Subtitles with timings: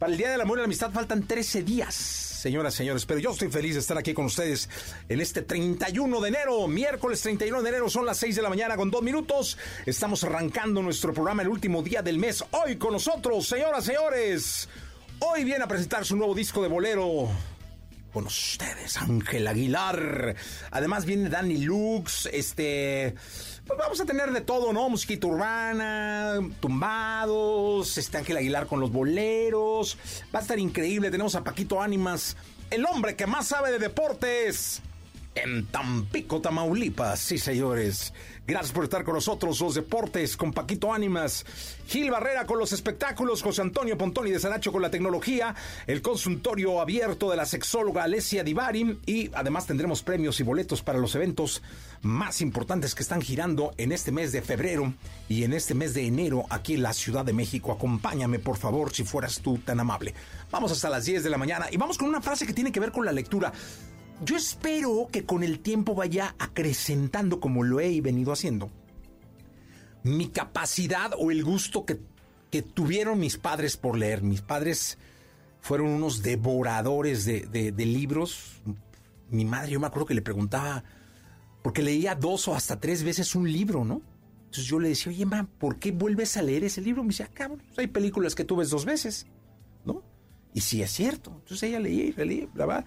[0.00, 3.20] Para el Día del Amor y la Amistad faltan 13 días, señoras y señores, pero
[3.20, 4.66] yo estoy feliz de estar aquí con ustedes
[5.10, 8.76] en este 31 de enero, miércoles 31 de enero, son las 6 de la mañana
[8.76, 9.58] con dos minutos.
[9.84, 12.42] Estamos arrancando nuestro programa el último día del mes.
[12.52, 14.68] Hoy con nosotros, señoras y señores,
[15.18, 17.28] hoy viene a presentar su nuevo disco de bolero
[18.10, 20.34] con ustedes, Ángel Aguilar.
[20.70, 23.16] Además viene Danny Lux, este...
[23.70, 24.88] Pues vamos a tener de todo, ¿no?
[24.88, 29.96] Musiquita urbana, tumbados, este Ángel Aguilar con los boleros.
[30.34, 31.08] Va a estar increíble.
[31.12, 32.36] Tenemos a Paquito Ánimas,
[32.70, 34.82] el hombre que más sabe de deportes
[35.36, 37.20] en Tampico, Tamaulipas.
[37.20, 38.12] Sí, señores.
[38.50, 41.46] Gracias por estar con nosotros, los deportes, con Paquito Ánimas,
[41.86, 45.54] Gil Barrera con los espectáculos, José Antonio Pontoni de Sanacho con la tecnología,
[45.86, 50.98] el consultorio abierto de la sexóloga Alessia Divari y además tendremos premios y boletos para
[50.98, 51.62] los eventos
[52.02, 54.94] más importantes que están girando en este mes de febrero
[55.28, 57.70] y en este mes de enero aquí en la Ciudad de México.
[57.70, 60.12] Acompáñame, por favor, si fueras tú tan amable.
[60.50, 62.80] Vamos hasta las 10 de la mañana y vamos con una frase que tiene que
[62.80, 63.52] ver con la lectura.
[64.22, 68.70] Yo espero que con el tiempo vaya acrecentando, como lo he venido haciendo,
[70.02, 72.00] mi capacidad o el gusto que,
[72.50, 74.22] que tuvieron mis padres por leer.
[74.22, 74.98] Mis padres
[75.60, 78.60] fueron unos devoradores de, de, libros.
[79.30, 80.84] Mi madre, yo me acuerdo que le preguntaba,
[81.62, 84.02] porque leía dos o hasta tres veces un libro, ¿no?
[84.40, 87.02] Entonces yo le decía, oye, ma, ¿por qué vuelves a leer ese libro?
[87.02, 89.26] Me decía, cabrón, hay películas que tú ves dos veces,
[89.84, 90.02] ¿no?
[90.54, 91.30] Y sí es cierto.
[91.30, 92.84] Entonces ella leía y leía, bla, bla.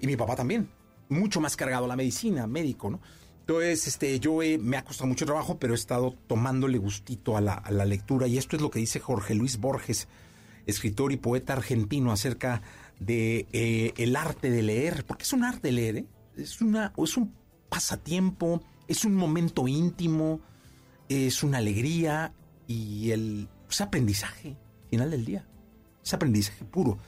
[0.00, 0.68] Y mi papá también.
[1.08, 3.00] Mucho más cargado la medicina, médico, ¿no?
[3.40, 7.42] Entonces, este, yo he, me ha costado mucho trabajo, pero he estado tomándole gustito a
[7.42, 8.26] la, a la, lectura.
[8.26, 10.08] Y esto es lo que dice Jorge Luis Borges,
[10.64, 12.62] escritor y poeta argentino, acerca
[12.98, 15.04] de eh, arte de leer.
[15.04, 16.06] Porque es un arte leer, ¿eh?
[16.38, 17.34] Es, una, es un
[17.68, 20.40] pasatiempo, es un momento íntimo,
[21.10, 22.32] es una alegría
[22.66, 23.48] y el
[23.78, 24.56] aprendizaje,
[24.88, 25.46] final del día.
[26.04, 26.98] Es aprendizaje puro.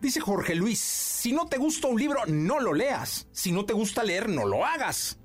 [0.00, 3.26] Dice Jorge Luis, si no te gusta un libro, no lo leas.
[3.32, 5.18] Si no te gusta leer, no lo hagas.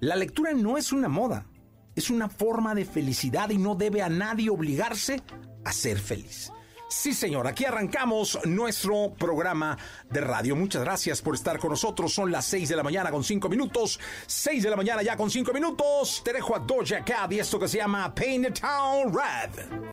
[0.00, 1.46] La lectura no es una moda,
[1.94, 5.22] es una forma de felicidad y no debe a nadie obligarse
[5.64, 6.52] a ser feliz.
[6.88, 9.76] Sí, señor, aquí arrancamos nuestro programa
[10.08, 10.54] de radio.
[10.54, 12.14] Muchas gracias por estar con nosotros.
[12.14, 13.98] Son las 6 de la mañana con 5 minutos.
[14.26, 16.22] 6 de la mañana ya con 5 minutos.
[16.24, 19.86] Te dejo a Doja Cat y esto que se llama Paint the Town Red.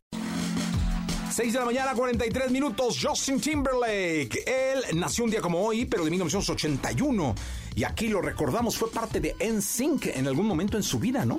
[1.33, 2.99] 6 de la mañana, 43 minutos.
[3.01, 4.43] Justin Timberlake.
[4.45, 7.33] Él nació un día como hoy, pero de 1981.
[7.75, 11.37] Y aquí lo recordamos, fue parte de NSYNC en algún momento en su vida, ¿no?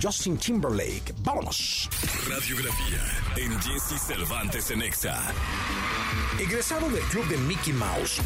[0.00, 1.14] Justin Timberlake.
[1.22, 1.88] Vámonos.
[2.28, 3.00] Radiografía
[3.36, 5.20] en Jesse Cervantes en Exa.
[6.38, 8.20] Egresado del club de Mickey Mouse.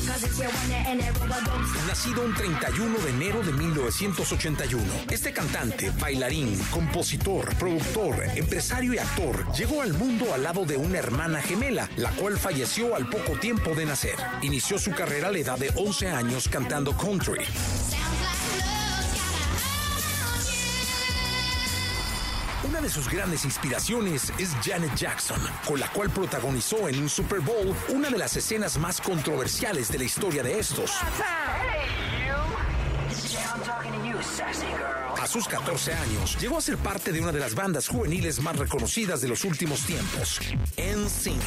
[1.86, 4.84] Nacido un 31 de enero de 1981.
[5.10, 10.98] Este cantante, bailarín, compositor, productor, empresario y actor llegó al mundo al lado de una
[10.98, 14.16] hermana gemela, la cual falleció al poco tiempo de nacer.
[14.42, 17.44] Inició su carrera a la edad de 11 años cantando country.
[22.82, 27.76] De sus grandes inspiraciones es Janet Jackson, con la cual protagonizó en un Super Bowl
[27.90, 30.90] una de las escenas más controversiales de la historia de estos.
[35.16, 38.58] A sus 14 años, llegó a ser parte de una de las bandas juveniles más
[38.58, 40.40] reconocidas de los últimos tiempos,
[40.76, 41.42] NSYNC.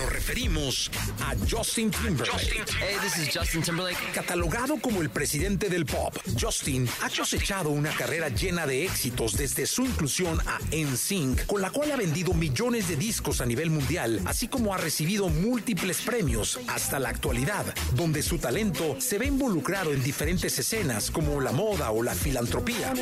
[0.00, 2.64] Nos referimos a Justin Timberlake.
[2.80, 3.98] Hey, this is Justin Timberlake.
[4.14, 9.66] Catalogado como el presidente del pop, Justin ha cosechado una carrera llena de éxitos desde
[9.66, 14.22] su inclusión a NSYNC, con la cual ha vendido millones de discos a nivel mundial,
[14.24, 19.92] así como ha recibido múltiples premios hasta la actualidad, donde su talento se ve involucrado
[19.92, 22.94] en diferentes escenas como la moda o la filantropía.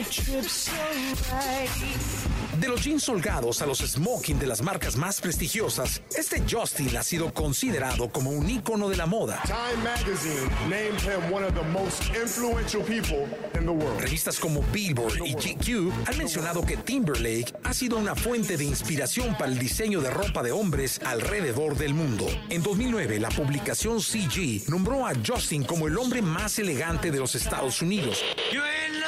[2.58, 7.04] De los jeans holgados a los smoking de las marcas más prestigiosas, este Justin ha
[7.04, 9.40] sido considerado como un ícono de la moda.
[9.46, 14.00] Time magazine named him one of the most influential people in the world.
[14.00, 19.36] Revistas como Billboard y GQ han mencionado que Timberlake ha sido una fuente de inspiración
[19.38, 22.26] para el diseño de ropa de hombres alrededor del mundo.
[22.50, 27.36] En 2009, la publicación CG nombró a Justin como el hombre más elegante de los
[27.36, 28.20] Estados Unidos.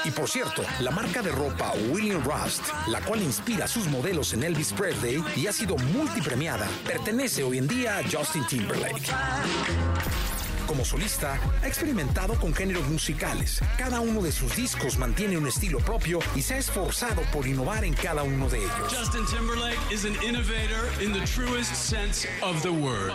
[0.05, 4.35] Y por cierto, la marca de ropa William Rust, la cual inspira a sus modelos
[4.35, 9.11] en Elvis Presley y ha sido multipremiada, pertenece hoy en día a Justin Timberlake.
[10.71, 13.61] Como solista, ha experimentado con géneros musicales.
[13.77, 17.85] Cada uno de sus discos mantiene un estilo propio y se ha esforzado por innovar
[17.85, 18.97] en cada uno de ellos.
[18.97, 23.13] Justin Timberlake is an innovator in the truest sense of the word.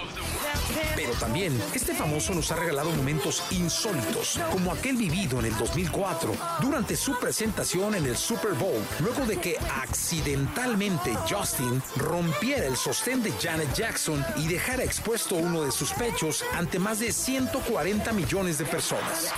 [0.97, 6.35] Pero también, este famoso nos ha regalado momentos insólitos, como aquel vivido en el 2004,
[6.59, 13.23] durante su presentación en el Super Bowl, luego de que accidentalmente Justin rompiera el sostén
[13.23, 17.13] de Janet Jackson y dejara expuesto uno de sus pechos ante más de
[17.45, 19.31] 140 millones de personas.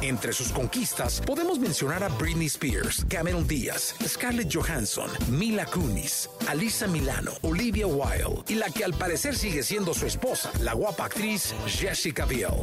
[0.00, 6.86] Entre sus conquistas, podemos mencionar a Britney Spears, Cameron Díaz, Scarlett Johansson, Mila Kunis, Alisa
[6.86, 11.54] Milano, Olivia Wilde y la que al parecer sigue siendo su esposa, la guapa actriz
[11.66, 12.62] Jessica Biel.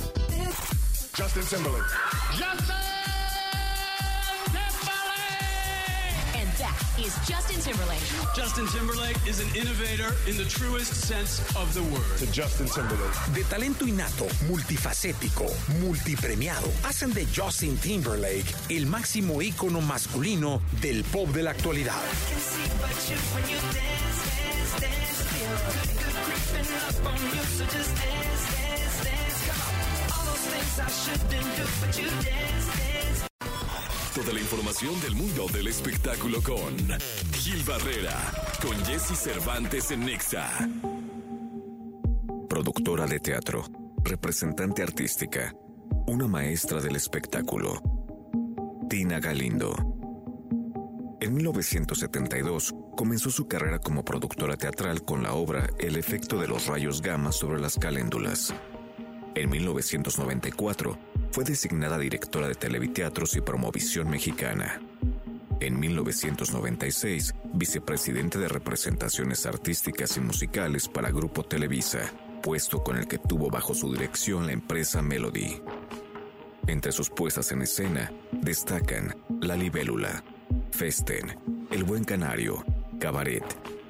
[1.16, 1.92] Justin Timberlake.
[2.40, 2.87] And
[7.08, 8.04] is Justin Timberlake.
[8.36, 12.18] Justin Timberlake is an innovator in the truest sense of the word.
[12.18, 13.16] To Justin Timberlake.
[13.34, 15.46] De talento innato, multifacético,
[15.80, 21.96] multipremiado, hacen de Justin Timberlake el máximo ícono masculino del pop de la actualidad.
[34.18, 36.76] Toda la información del mundo del espectáculo con
[37.34, 38.16] Gil Barrera,
[38.64, 40.50] con Jesse Cervantes en Nexa.
[42.50, 43.66] Productora de teatro,
[44.04, 45.54] representante artística,
[46.08, 47.80] una maestra del espectáculo.
[48.90, 49.76] Tina Galindo.
[51.22, 56.66] En 1972 comenzó su carrera como productora teatral con la obra El efecto de los
[56.66, 58.52] rayos gamma sobre las caléndulas.
[59.36, 64.82] En 1994 fue designada directora de Televiteatros y Promovisión Mexicana.
[65.60, 72.12] En 1996, vicepresidente de representaciones artísticas y musicales para Grupo Televisa,
[72.44, 75.62] puesto con el que tuvo bajo su dirección la empresa Melody.
[76.68, 80.24] Entre sus puestas en escena destacan La Libélula,
[80.72, 81.40] Festen,
[81.72, 82.64] El Buen Canario,
[83.00, 83.46] Cabaret,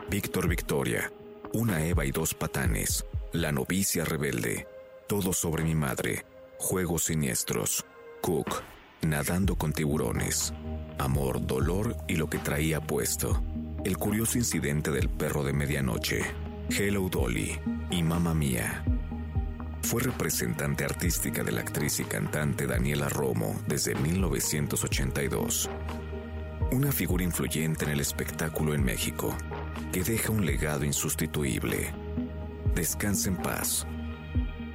[0.10, 1.12] Víctor Victoria,
[1.54, 4.68] Una Eva y dos patanes, La novicia rebelde,
[5.08, 6.24] Todo sobre mi madre,
[6.60, 7.86] Juegos siniestros,
[8.22, 8.64] Cook,
[9.04, 10.54] Nadando con tiburones,
[10.98, 13.44] Amor, Dolor y lo que traía puesto,
[13.86, 16.24] El curioso incidente del perro de medianoche,
[16.70, 17.60] Hello Dolly
[17.92, 18.84] y Mamma Mía.
[19.84, 25.70] Fue representante artística de la actriz y cantante Daniela Romo desde 1982.
[26.72, 29.38] Una figura influyente en el espectáculo en México,
[29.94, 31.94] que deja un legado insustituible.
[32.74, 33.86] Descansa en paz.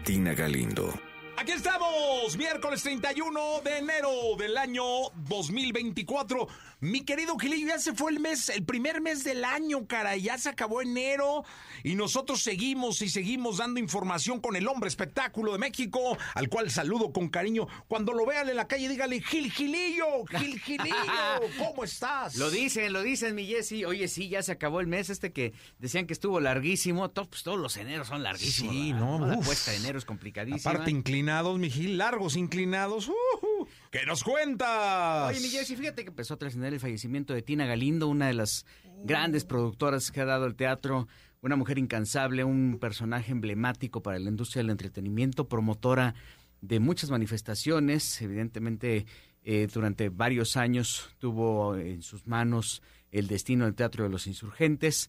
[0.05, 0.95] Tina Galindo.
[1.43, 4.09] Aquí estamos, miércoles 31 de enero
[4.39, 4.85] del año
[5.29, 6.47] 2024.
[6.79, 10.39] Mi querido Gilillo, ya se fue el mes, el primer mes del año, cara, ya
[10.39, 11.45] se acabó enero
[11.83, 16.71] y nosotros seguimos y seguimos dando información con el hombre espectáculo de México, al cual
[16.71, 17.67] saludo con cariño.
[17.89, 20.95] Cuando lo vean en la calle, dígale, Gil Gilillo, Gil Gilillo,
[21.59, 22.37] ¿cómo estás?
[22.37, 23.85] Lo dicen, lo dicen, mi Jessy.
[23.85, 27.11] Oye, sí, ya se acabó el mes este que decían que estuvo larguísimo.
[27.11, 28.75] To- pues, todos los eneros son larguísimos.
[28.75, 29.07] Sí, ¿verdad?
[29.07, 29.47] no, La uf.
[29.47, 30.71] cuesta de enero es complicadísima.
[30.71, 30.91] Aparte
[31.33, 33.09] inclinados, mi Gil, largos inclinados.
[33.09, 33.67] ujú.
[33.91, 35.31] ¿Qué nos cuentas?
[35.31, 38.35] Oye, mi Jessy, fíjate que empezó a trascender el fallecimiento de Tina Galindo, una de
[38.35, 38.67] las
[39.05, 41.09] grandes productoras que ha dado el teatro,
[41.41, 46.15] una mujer incansable, un personaje emblemático para la industria del entretenimiento, promotora
[46.61, 48.21] de muchas manifestaciones.
[48.21, 49.07] Evidentemente,
[49.43, 55.09] eh, durante varios años tuvo en sus manos el destino del Teatro de los Insurgentes.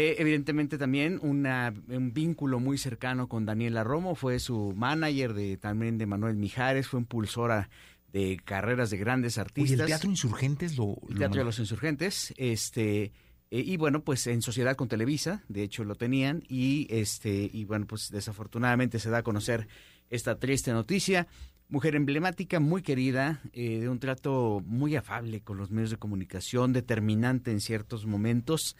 [0.00, 5.56] Eh, evidentemente también una- un vínculo muy cercano con Daniela Romo, fue su manager de,
[5.56, 7.68] también de Manuel Mijares, fue impulsora
[8.12, 9.80] de carreras de grandes artistas.
[9.80, 10.96] el Teatro Insurgentes lo...
[11.10, 13.10] El Teatro de los Insurgentes, este, eh,
[13.50, 17.86] y bueno, pues en sociedad con Televisa, de hecho lo tenían, y este, y bueno,
[17.88, 19.66] pues desafortunadamente se da a conocer
[20.10, 21.26] esta triste noticia.
[21.68, 26.72] Mujer emblemática, muy querida, eh, de un trato muy afable con los medios de comunicación,
[26.72, 28.76] determinante en ciertos momentos,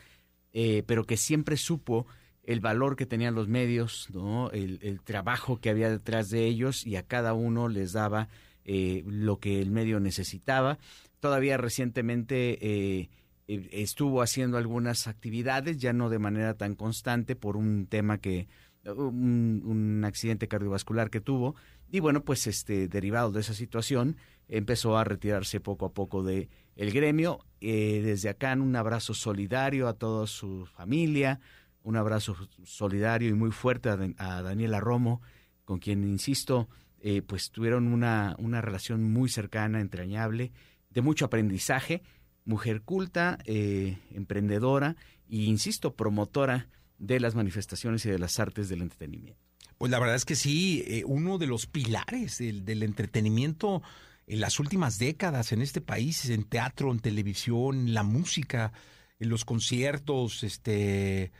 [0.52, 2.06] eh, pero que siempre supo
[2.48, 4.50] el valor que tenían los medios, ¿no?
[4.52, 8.28] el, trabajo que había detrás de ellos y a cada uno les daba
[8.64, 10.78] eh, lo que el medio necesitaba.
[11.20, 13.10] Todavía recientemente eh,
[13.48, 18.48] eh, estuvo haciendo algunas actividades, ya no de manera tan constante por un tema que,
[18.86, 21.54] un, un accidente cardiovascular que tuvo,
[21.90, 24.16] y bueno, pues este, derivado de esa situación,
[24.48, 27.44] empezó a retirarse poco a poco de el gremio.
[27.60, 31.40] Eh, desde acá un abrazo solidario a toda su familia,
[31.82, 35.20] un abrazo solidario y muy fuerte a, a Daniela Romo,
[35.64, 36.68] con quien, insisto,
[37.00, 40.52] eh, pues tuvieron una, una relación muy cercana, entrañable,
[40.90, 42.02] de mucho aprendizaje,
[42.44, 44.96] mujer culta, eh, emprendedora
[45.28, 46.68] e, insisto, promotora
[46.98, 49.40] de las manifestaciones y de las artes del entretenimiento.
[49.76, 53.82] Pues la verdad es que sí, eh, uno de los pilares del, del, entretenimiento
[54.28, 58.72] en las últimas décadas en este país, en teatro, en televisión, en la música,
[59.18, 61.32] en los conciertos, este,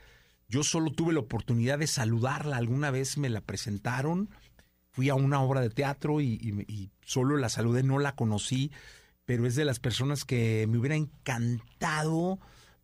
[0.47, 4.29] yo solo tuve la oportunidad de saludarla, alguna vez me la presentaron,
[4.89, 8.71] fui a una obra de teatro y, y, y solo la saludé, no la conocí,
[9.25, 12.39] pero es de las personas que me hubiera encantado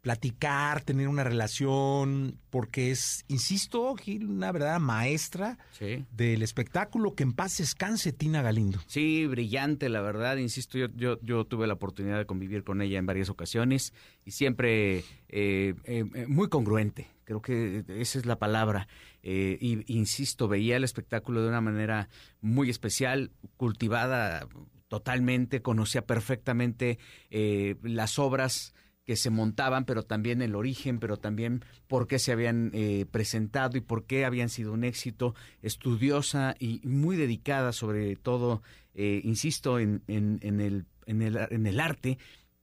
[0.06, 6.06] platicar, tener una relación, porque es, insisto, Gil, una verdadera maestra sí.
[6.12, 7.16] del espectáculo.
[7.16, 8.80] Que en paz descanse Tina Galindo.
[8.86, 10.38] Sí, brillante, la verdad.
[10.38, 13.94] Insisto, yo, yo, yo tuve la oportunidad de convivir con ella en varias ocasiones
[14.24, 17.08] y siempre eh, eh, muy congruente.
[17.24, 18.88] Creo que esa es la palabra.
[19.24, 22.10] Eh, y, insisto, veía el espectáculo de una manera
[22.42, 24.48] muy especial, cultivada
[24.88, 27.00] totalmente, conocía perfectamente
[27.32, 32.32] eh, las obras que se montaban, pero también el origen, pero también por qué se
[32.32, 38.16] habían eh, presentado y por qué habían sido un éxito, estudiosa y muy dedicada sobre
[38.16, 38.64] todo,
[38.96, 42.18] eh, insisto, en, en, en, el, en, el, en el arte,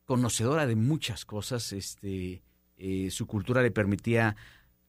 [0.05, 2.43] conocedora de muchas cosas, este,
[2.77, 4.37] eh, su cultura le permitía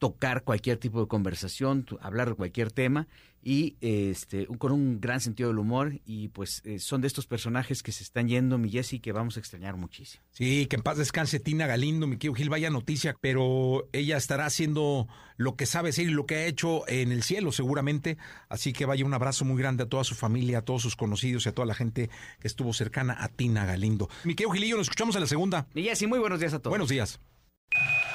[0.03, 3.07] tocar cualquier tipo de conversación, hablar de cualquier tema
[3.41, 7.81] y este con un gran sentido del humor y pues eh, son de estos personajes
[7.81, 10.21] que se están yendo, mi Jessy, que vamos a extrañar muchísimo.
[10.31, 14.45] Sí, que en paz descanse Tina Galindo, mi querido Gil, vaya noticia, pero ella estará
[14.45, 15.07] haciendo
[15.37, 18.17] lo que sabe hacer y lo que ha hecho en el cielo seguramente,
[18.49, 21.45] así que vaya un abrazo muy grande a toda su familia, a todos sus conocidos
[21.45, 22.09] y a toda la gente
[22.41, 24.09] que estuvo cercana a Tina Galindo.
[24.25, 25.65] Mi querido Gilillo, nos escuchamos en la segunda.
[25.73, 26.71] Mi Jessy, muy buenos días a todos.
[26.71, 27.21] Buenos días.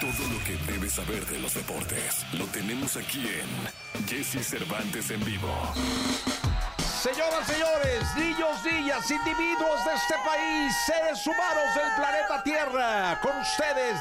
[0.01, 3.49] Todo lo que debes saber de los deportes lo tenemos aquí en
[4.07, 5.49] Jesse Cervantes en vivo.
[7.03, 13.99] Señoras, señores, niños, niñas, individuos de este país, seres humanos del planeta Tierra, con ustedes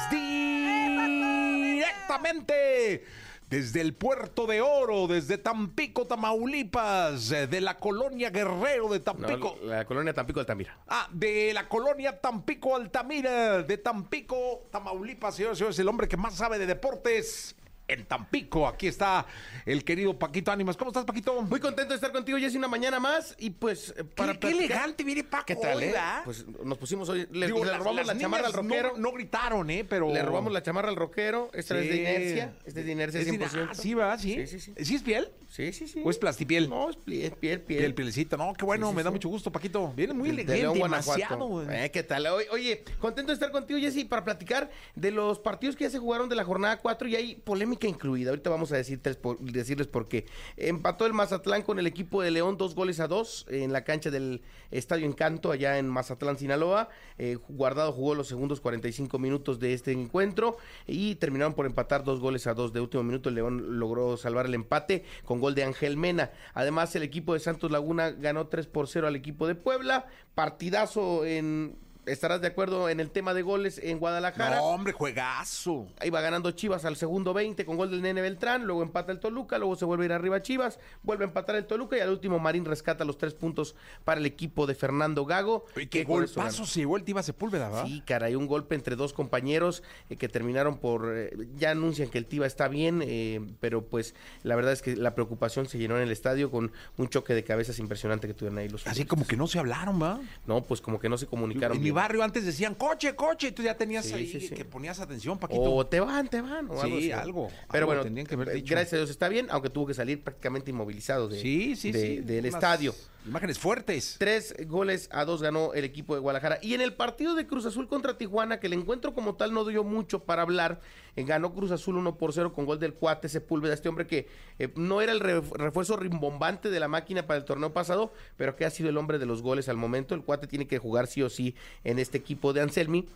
[1.74, 3.04] directamente
[3.50, 9.56] desde el puerto de Oro, desde Tampico, Tamaulipas, de la colonia Guerrero de Tampico.
[9.62, 10.78] No, la colonia Tampico Altamira.
[10.86, 16.34] Ah, de la colonia Tampico Altamira, de Tampico, Tamaulipas, señores, señores, el hombre que más
[16.34, 17.56] sabe de deportes
[17.88, 18.68] en Tampico.
[18.68, 19.26] Aquí está
[19.66, 20.76] el querido Paquito Ánimas.
[20.76, 21.42] ¿Cómo estás, Paquito?
[21.42, 23.34] Muy contento de estar contigo, Jessy, una mañana más.
[23.38, 25.46] Y pues, para qué, qué elegante viene Paco.
[25.46, 25.86] ¿Qué tal, eh?
[25.86, 26.22] ¿verdad?
[26.24, 27.26] Pues nos pusimos hoy.
[27.32, 28.92] Le, Digo, le las- robamos las la chamarra al niñas rockero.
[28.96, 29.84] No, no gritaron, ¿eh?
[29.88, 30.12] Pero...
[30.12, 31.50] Le robamos la chamarra al rockero.
[31.54, 32.54] Esta es de inercia.
[32.64, 33.68] Esta es de inercia Es de- 100%.
[33.70, 34.18] ah, sí, ¿verdad?
[34.20, 34.34] ¿Sí?
[34.34, 34.84] Sí, sí, sí.
[34.84, 35.28] ¿Sí es piel?
[35.48, 36.02] Sí, sí, sí.
[36.04, 36.68] ¿O es plastipiel?
[36.68, 37.78] No, es piel, piel, piel.
[37.80, 38.36] Piel, pielecita.
[38.36, 39.14] No, qué bueno, Sí, sí, me da sí.
[39.14, 39.92] mucho gusto, Paquito.
[39.96, 41.72] Viene muy De elegante, demasiado.
[41.72, 42.26] Eh, ¿Qué tal?
[42.26, 45.98] Oye, oye, contento de estar contigo, Jessy, para platicar de los partidos que ya se
[45.98, 48.28] jugaron de la jornada 4 y hay polémica incluida.
[48.30, 50.26] Ahorita vamos a decirles por, decirles por qué.
[50.58, 54.10] Empató el Mazatlán con el equipo de León dos goles a dos en la cancha
[54.10, 56.90] del Estadio Encanto allá en Mazatlán, Sinaloa.
[57.16, 62.20] Eh, Guardado jugó los segundos 45 minutos de este encuentro y terminaron por empatar dos
[62.20, 63.30] goles a dos de último minuto.
[63.30, 66.30] El León logró salvar el empate con gol de Ángel Mena.
[66.54, 70.06] Además, el equipo de Santos Laguna ganó 3 por 0 al equipo de Puebla.
[70.34, 71.76] Partidazo en
[72.08, 74.56] estarás de acuerdo en el tema de goles en Guadalajara.
[74.56, 75.86] No, hombre, juegazo.
[76.00, 79.20] Ahí va ganando Chivas al segundo 20 con gol del Nene Beltrán, luego empata el
[79.20, 82.10] Toluca, luego se vuelve a ir arriba Chivas, vuelve a empatar el Toluca y al
[82.10, 83.74] último Marín rescata los tres puntos
[84.04, 85.64] para el equipo de Fernando Gago.
[85.76, 87.86] Oye, qué golpazo se llevó el Tiva Sepúlveda, ¿verdad?
[87.86, 91.12] Sí, caray, un golpe entre dos compañeros eh, que terminaron por...
[91.16, 94.96] eh, ya anuncian que el Tiva está bien, eh, pero pues la verdad es que
[94.96, 98.58] la preocupación se llenó en el estadio con un choque de cabezas impresionante que tuvieron
[98.58, 99.08] ahí los Así futbolistas.
[99.08, 100.20] como que no se hablaron, ¿va?
[100.46, 101.94] No, pues como que no se comunicaron bien.
[101.98, 104.54] Barrio antes decían coche, coche, y tú ya tenías Sí, ahí sí, sí.
[104.54, 105.62] que ponías atención, Paquito.
[105.74, 106.70] O te van, te van.
[106.70, 109.94] O Sí, algo, Pero bueno, que eh, gracias a Dios está bien, aunque tuvo que
[109.94, 112.16] salir prácticamente inmovilizado de, sí, sí, de- sí.
[112.20, 112.94] del unas estadio.
[113.26, 114.16] Imágenes fuertes.
[114.18, 116.58] Tres goles a dos ganó el equipo de Guadalajara.
[116.62, 119.64] Y en el partido de Cruz Azul contra Tijuana, que el encuentro como tal no
[119.66, 120.80] dio mucho para hablar,
[121.14, 124.28] eh, ganó Cruz Azul 1 por 0 con gol del cuate Sepúlveda, este hombre que
[124.58, 128.56] eh, no era el re- refuerzo rimbombante de la máquina para el torneo pasado, pero
[128.56, 130.14] que ha sido el hombre de los goles al momento.
[130.14, 133.06] El cuate tiene que jugar sí o sí en este equipo de Anselmi.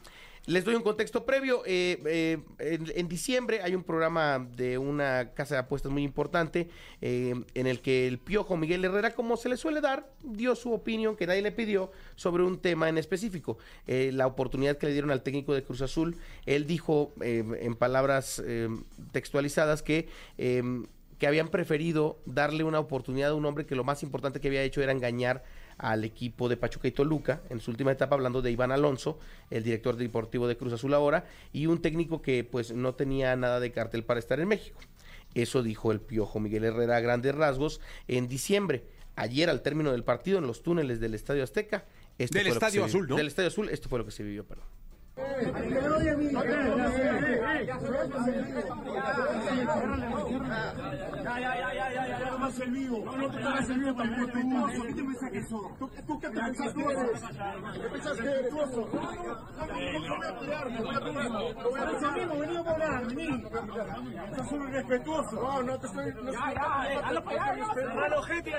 [0.46, 1.62] Les doy un contexto previo.
[1.66, 6.68] eh, eh, en, diciembre hay un programa de una casa de apuestas muy importante
[7.00, 10.72] eh, en el que el piojo Miguel Herrera, como se le suele dar, dio su
[10.72, 13.58] opinión que nadie le pidió sobre un tema en específico.
[13.86, 18.42] La oportunidad que le dieron al técnico de Cruz Azul, él dijo en palabras
[19.12, 20.08] textualizadas que...
[20.36, 24.64] que habían preferido darle una oportunidad a un hombre que lo más importante que había
[24.64, 25.44] hecho era engañar
[25.78, 29.18] al equipo de Pachuca y Toluca en su última etapa, hablando de Iván Alonso,
[29.50, 33.60] el director deportivo de Cruz Azul ahora, y un técnico que pues no tenía nada
[33.60, 34.80] de cartel para estar en México.
[35.34, 38.84] Eso dijo el piojo Miguel Herrera a grandes rasgos en diciembre.
[39.16, 41.86] Ayer, al término del partido, en los túneles del Estadio Azteca.
[42.18, 43.14] esto Del Estadio Azul, vivió.
[43.14, 43.16] ¿no?
[43.16, 44.66] Del Estadio Azul, esto fue lo que se vivió, perdón.
[51.22, 53.04] Ya, ya, ya, ya, ya, ya, ya, más el vivo.
[53.04, 53.38] No, no te
[55.32, 56.02] ¿Qué te?
[56.06, 56.58] ¿Tú, qué eres?
[56.62, 56.68] ¿Qué?
[56.72, 56.86] No,
[60.08, 60.30] no,
[61.00, 61.40] no, no no.
[64.32, 65.42] No.
[65.42, 66.14] No, no te estoy...
[66.14, 66.42] No, ya,
[67.28, 67.74] allá.
[67.74, 68.52] Cerralo, gente.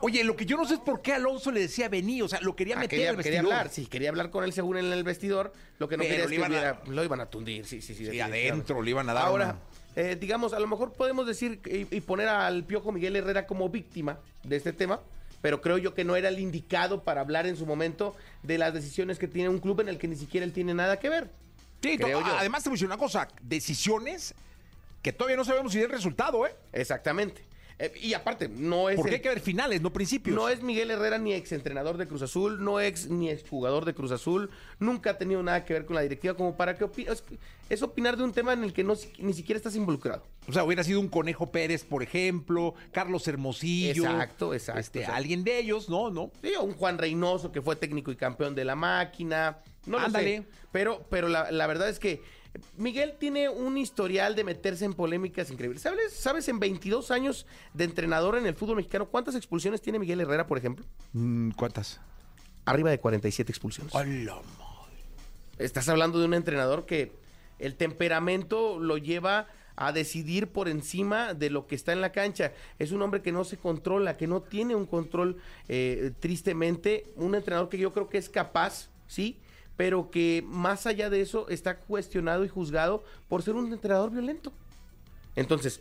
[0.00, 2.40] Oye, lo que yo no sé es por qué Alonso le decía vení, o sea,
[2.40, 3.52] lo quería Ah, meter quería, al quería vestidor.
[3.58, 5.52] hablar, sí, quería hablar con él según en el vestidor.
[5.78, 7.80] Lo que no Pero quería es que iban a- hubiera- lo iban a tundir, sí,
[7.80, 8.04] sí, sí.
[8.04, 8.50] definitivamente.
[8.50, 9.56] adentro le iban a dar Ahora,
[9.96, 13.68] eh, digamos, a lo mejor podemos decir y, y poner al Piojo Miguel Herrera como
[13.68, 15.00] víctima de este tema,
[15.42, 18.72] pero creo yo que no era el indicado para hablar en su momento de las
[18.74, 21.30] decisiones que tiene un club en el que ni siquiera él tiene nada que ver.
[21.82, 22.26] Sí, creo yo.
[22.36, 24.34] además te decir una cosa, decisiones
[25.02, 26.54] que todavía no sabemos si es el resultado, ¿eh?
[26.72, 27.44] Exactamente.
[27.78, 30.34] Eh, y aparte, no es Porque el- hay que ver finales, no principios.
[30.34, 34.12] No es Miguel Herrera ni exentrenador de Cruz Azul, no ex ni exjugador de Cruz
[34.12, 37.06] Azul, nunca ha tenido nada que ver con la directiva como para que opi-
[37.68, 40.22] es, opinar de un tema en el que no, ni siquiera estás involucrado.
[40.48, 44.04] O sea, hubiera sido un Conejo Pérez, por ejemplo, Carlos Hermosillo.
[44.04, 45.16] Exacto, exacto, Este, exacto.
[45.18, 46.08] alguien de ellos, ¿no?
[46.10, 46.30] ¿No?
[46.42, 50.06] Sí, o un Juan Reynoso que fue técnico y campeón de la máquina, no lo
[50.06, 50.38] Ándale.
[50.38, 50.44] sé.
[50.72, 52.22] Pero, pero la, la verdad es que
[52.76, 55.82] Miguel tiene un historial de meterse en polémicas increíbles.
[55.82, 60.20] ¿Sabes, ¿Sabes en 22 años de entrenador en el fútbol mexicano cuántas expulsiones tiene Miguel
[60.20, 60.84] Herrera, por ejemplo?
[61.12, 62.00] Mm, ¿Cuántas?
[62.64, 63.94] Arriba de 47 expulsiones.
[63.94, 64.40] Hola,
[65.58, 67.12] Estás hablando de un entrenador que
[67.58, 69.46] el temperamento lo lleva
[69.76, 72.52] a decidir por encima de lo que está en la cancha.
[72.78, 75.36] Es un hombre que no se controla, que no tiene un control,
[75.68, 77.06] eh, tristemente.
[77.16, 79.38] Un entrenador que yo creo que es capaz, ¿sí?
[79.76, 84.52] Pero que más allá de eso está cuestionado y juzgado por ser un entrenador violento.
[85.34, 85.80] Entonces,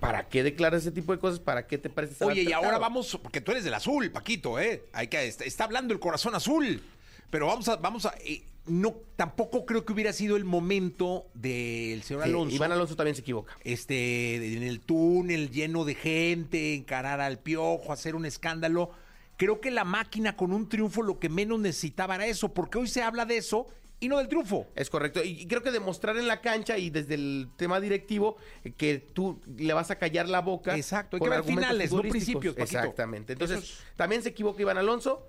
[0.00, 1.40] ¿para qué declaras ese tipo de cosas?
[1.40, 4.84] ¿Para qué te pareces Oye, y ahora vamos, porque tú eres del azul, Paquito, ¿eh?
[4.92, 6.82] Hay que, está, está hablando el corazón azul.
[7.30, 12.02] Pero vamos a, vamos a, eh, no, tampoco creo que hubiera sido el momento del
[12.02, 12.54] señor Alonso.
[12.54, 13.56] Iván Alonso también se equivoca.
[13.62, 18.90] este, en el túnel lleno de gente, encarar al piojo, hacer un escándalo.
[19.36, 22.88] Creo que la máquina con un triunfo lo que menos necesitaba era eso, porque hoy
[22.88, 23.66] se habla de eso
[24.00, 24.66] y no del triunfo.
[24.74, 25.22] Es correcto.
[25.24, 29.40] Y creo que demostrar en la cancha y desde el tema directivo eh, que tú
[29.56, 30.76] le vas a callar la boca.
[30.76, 32.78] Exacto, hay que ver finales, no principios, Paquito.
[32.78, 33.32] Exactamente.
[33.34, 35.26] Entonces, también se equivoca Iván Alonso,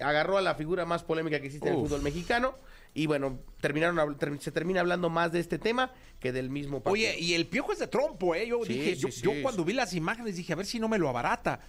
[0.00, 1.88] agarró a la figura más polémica que existe en el Uf.
[1.88, 2.54] fútbol mexicano.
[2.94, 6.92] Y bueno, terminaron se termina hablando más de este tema que del mismo partido.
[6.94, 8.48] Oye, y el piojo es de trompo, ¿eh?
[8.48, 9.20] Yo Sí, dije, sí, yo, sí.
[9.22, 11.60] yo cuando vi las imágenes dije, a ver si no me lo abarata.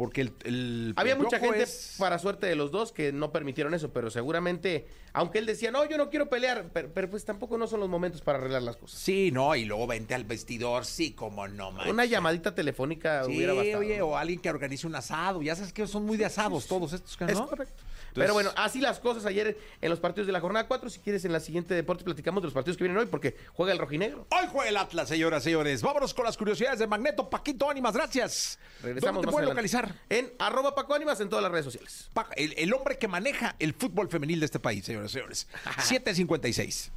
[0.00, 0.32] Porque el.
[0.44, 4.10] el- Había mucha gente, es- para suerte de los dos, que no permitieron eso, pero
[4.10, 7.80] seguramente, aunque él decía, no, yo no quiero pelear, pero, pero pues tampoco no son
[7.80, 8.98] los momentos para arreglar las cosas.
[8.98, 11.86] Sí, no, y luego vente al vestidor, sí, como no, man.
[11.90, 14.08] Una llamadita telefónica Sí, hubiera bastado.
[14.08, 15.42] o alguien que organice un asado.
[15.42, 17.26] Ya sabes que son muy de asados todos estos, ¿no?
[17.28, 17.82] Es correcto.
[18.14, 20.90] Pero bueno, así las cosas ayer en los partidos de la jornada 4.
[20.90, 23.72] Si quieres, en la siguiente deporte platicamos de los partidos que vienen hoy, porque juega
[23.72, 24.26] el rojinegro.
[24.30, 25.82] Hoy juega el Atlas, señoras y señores.
[25.82, 27.28] Vámonos con las curiosidades de Magneto.
[27.30, 28.58] Paquito Ánimas, gracias.
[28.82, 29.94] Regresamos ¿Dónde te pueden localizar?
[30.08, 32.10] En arroba Paco Ánimas en todas las redes sociales.
[32.12, 35.48] Pa- El, el hombre que maneja el fútbol femenil de este país, señoras y señores.
[35.82, 36.92] 756.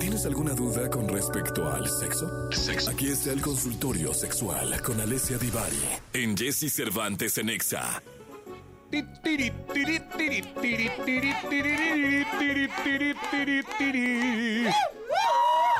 [0.00, 2.48] ¿Tienes alguna duda con respecto al sexo?
[2.90, 5.78] Aquí está el consultorio sexual con Alessia Divari
[6.12, 8.02] en Jesse Cervantes en Exa.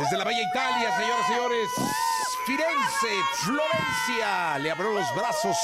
[0.00, 1.70] Desde la bella Italia, señoras y señores,
[2.46, 5.56] Firenze, Florencia, le abrió los brazos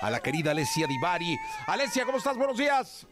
[0.00, 1.36] a la querida Alessia Divari.
[1.66, 2.36] Alessia, ¿cómo estás?
[2.36, 3.06] Buenos días.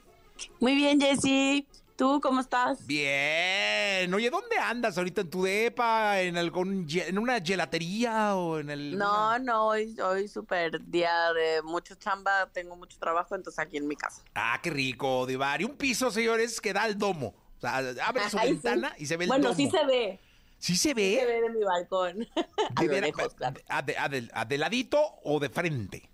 [0.60, 1.66] Muy bien, Jessy.
[1.96, 2.86] ¿Tú cómo estás?
[2.86, 4.12] Bien.
[4.12, 6.20] Oye, ¿dónde andas ahorita en tu depa?
[6.20, 11.62] ¿En algún en una gelatería o en el No, no, hoy, hoy súper día de
[11.62, 14.22] mucho chamba, tengo mucho trabajo, entonces aquí en mi casa.
[14.34, 15.64] Ah, qué rico, Divari.
[15.64, 17.34] Un piso, señores, que da al domo.
[17.56, 18.52] O sea, abre su Ay, sí.
[18.54, 19.56] ventana y se ve el Bueno, domo.
[19.56, 20.20] sí se ve,
[20.58, 21.16] ¿Sí se sí ve?
[21.18, 22.28] se ve de mi balcón.
[22.76, 23.58] A ¿De vera- lejos, claro.
[23.68, 26.10] a de, a de- a de ladito o de frente?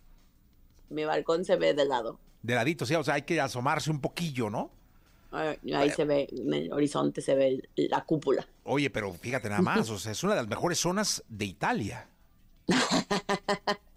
[0.90, 2.20] Mi balcón se ve de lado.
[2.42, 4.70] De ladito, sí, o sea, hay que asomarse un poquillo, ¿no?
[5.32, 8.46] Ahí, se ve, en el horizonte se ve la cúpula.
[8.64, 12.08] Oye, pero fíjate nada más, o sea, es una de las mejores zonas de Italia.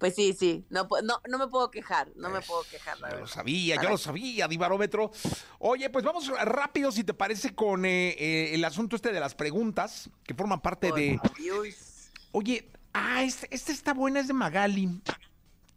[0.00, 3.18] Pues sí, sí, no, no, no me puedo quejar, no me puedo quejar, la Yo
[3.18, 5.10] lo sabía, yo lo sabía, Divarómetro.
[5.58, 9.34] Oye, pues vamos rápido, si te parece, con eh, eh, el asunto este de las
[9.34, 11.20] preguntas que forman parte de...
[11.36, 12.10] Dios.
[12.32, 15.02] Oye, ah, este- esta está buena, es de Magali.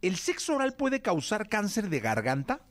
[0.00, 2.62] ¿El sexo oral puede causar cáncer de garganta?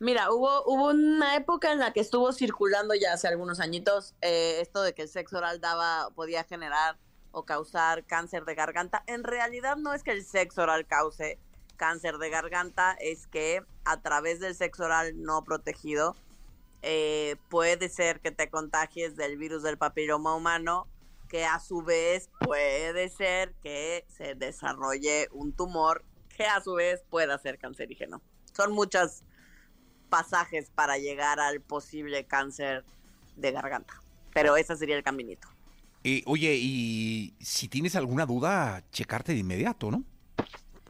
[0.00, 4.58] Mira, hubo, hubo una época en la que estuvo circulando ya hace algunos añitos eh,
[4.62, 6.96] esto de que el sexo oral daba, podía generar
[7.32, 9.04] o causar cáncer de garganta.
[9.06, 11.38] En realidad no es que el sexo oral cause
[11.76, 16.16] cáncer de garganta, es que a través del sexo oral no protegido
[16.80, 20.86] eh, puede ser que te contagies del virus del papiloma humano,
[21.28, 27.02] que a su vez puede ser que se desarrolle un tumor que a su vez
[27.10, 28.22] pueda ser cancerígeno.
[28.54, 29.24] Son muchas
[30.10, 32.84] pasajes para llegar al posible cáncer
[33.36, 34.02] de garganta.
[34.34, 35.48] Pero ese sería el caminito.
[36.04, 40.04] Eh, oye, y si tienes alguna duda, checarte de inmediato, ¿no?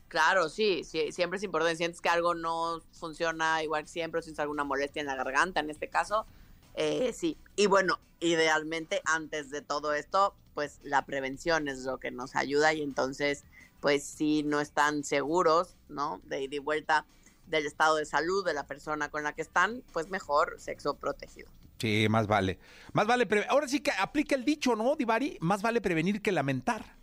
[0.08, 1.76] Claro, sí, sí, siempre es importante.
[1.76, 5.60] Sientes que algo no funciona igual que siempre, o sientes alguna molestia en la garganta,
[5.60, 6.26] en este caso,
[6.74, 7.36] eh, sí.
[7.56, 12.72] Y bueno, idealmente antes de todo esto, pues la prevención es lo que nos ayuda
[12.72, 13.44] y entonces,
[13.80, 16.20] pues si no están seguros, ¿no?
[16.24, 17.06] De ida y vuelta
[17.50, 21.50] del estado de salud de la persona con la que están, pues mejor sexo protegido.
[21.78, 22.58] Sí, más vale.
[22.92, 25.38] Más vale Ahora sí que aplica el dicho, ¿no, Divari?
[25.40, 26.96] Más vale prevenir que lamentar.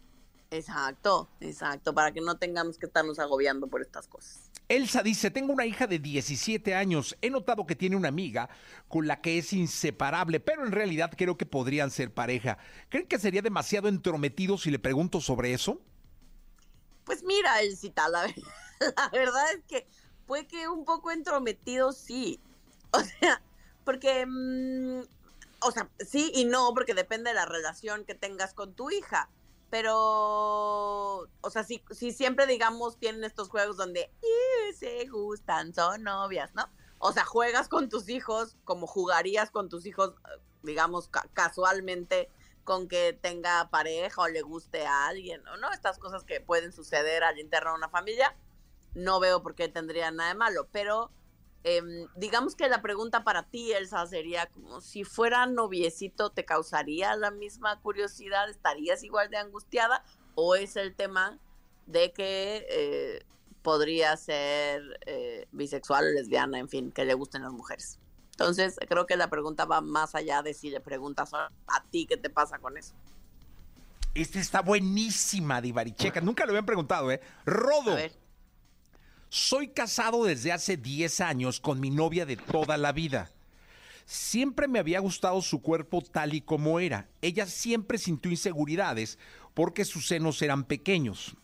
[0.50, 4.50] Exacto, exacto, para que no tengamos que estarnos agobiando por estas cosas.
[4.70, 7.18] Elsa dice, tengo una hija de 17 años.
[7.22, 8.50] He notado que tiene una amiga
[8.88, 12.58] con la que es inseparable, pero en realidad creo que podrían ser pareja.
[12.90, 15.82] ¿Creen que sería demasiado entrometido si le pregunto sobre eso?
[17.06, 17.56] Pues mira,
[18.12, 18.36] la, ver-
[18.96, 19.88] la verdad es que
[20.28, 22.40] puede que un poco entrometido sí.
[22.92, 23.42] O sea,
[23.84, 25.02] porque, mm,
[25.62, 29.30] o sea, sí y no, porque depende de la relación que tengas con tu hija.
[29.70, 29.96] Pero,
[31.42, 36.56] o sea, si, si siempre, digamos, tienen estos juegos donde "Eh, se gustan, son novias,
[36.56, 36.70] ¿no?
[37.00, 40.16] O sea, juegas con tus hijos como jugarías con tus hijos,
[40.64, 42.30] digamos, ca- casualmente
[42.64, 45.72] con que tenga pareja o le guste a alguien, ¿o no?
[45.72, 48.36] Estas cosas que pueden suceder al interno de una familia,
[48.98, 51.12] no veo por qué tendría nada de malo, pero
[51.64, 57.16] em, digamos que la pregunta para ti, Elsa, sería como si fuera noviecito, ¿te causaría
[57.16, 58.50] la misma curiosidad?
[58.50, 60.04] ¿Estarías igual de angustiada?
[60.34, 61.38] ¿O es el tema
[61.86, 63.26] de que eh,
[63.62, 68.00] podría ser eh, bisexual o lesbiana, en fin, que le gusten las mujeres?
[68.32, 72.08] Entonces, creo que la pregunta va más allá de si le preguntas a, a ti
[72.08, 72.96] qué te pasa con eso.
[74.16, 75.92] Esta está buenísima, Divari.
[75.92, 77.22] Checa, nunca lo habían preguntado, ¿eh?
[77.46, 77.92] Rodo.
[77.92, 78.27] A ver.
[79.30, 83.32] Soy casado desde hace 10 años con mi novia de toda la vida.
[84.06, 87.10] Siempre me había gustado su cuerpo tal y como era.
[87.22, 89.20] Ella siempre sintió inseguridades
[89.54, 91.36] porque sus senos eran pequeños.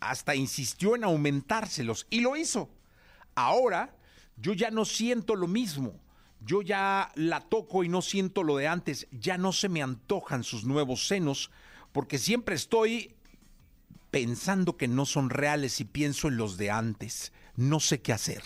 [0.00, 2.70] Hasta insistió en aumentárselos y lo hizo.
[3.34, 3.94] Ahora
[4.38, 6.00] yo ya no siento lo mismo.
[6.40, 9.08] Yo ya la toco y no siento lo de antes.
[9.10, 11.50] Ya no se me antojan sus nuevos senos
[11.92, 13.15] porque siempre estoy
[14.10, 17.32] pensando que no son reales y pienso en los de antes.
[17.56, 18.42] No sé qué hacer.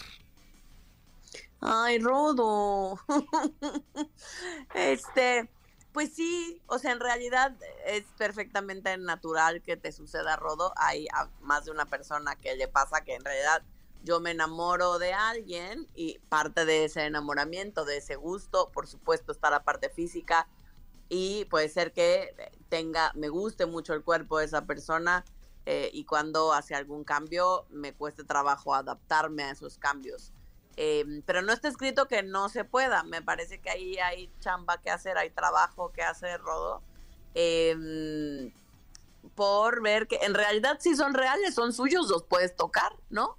[1.61, 2.99] Ay, Rodo.
[4.75, 5.51] este,
[5.93, 7.55] pues sí, o sea, en realidad
[7.87, 10.73] es perfectamente natural que te suceda, Rodo.
[10.77, 11.07] Hay
[11.41, 13.63] más de una persona que le pasa que en realidad
[14.03, 19.33] yo me enamoro de alguien y parte de ese enamoramiento, de ese gusto, por supuesto
[19.33, 20.49] está la parte física
[21.11, 22.35] y puede ser que
[22.69, 25.25] tenga, me guste mucho el cuerpo de esa persona
[25.67, 30.33] eh, y cuando hace algún cambio me cueste trabajo adaptarme a esos cambios.
[30.77, 33.03] Eh, pero no está escrito que no se pueda.
[33.03, 36.83] Me parece que ahí hay chamba que hacer, hay trabajo que hacer, Rodo.
[37.35, 38.53] Eh,
[39.35, 43.37] por ver que en realidad si son reales, son suyos, los puedes tocar, ¿no?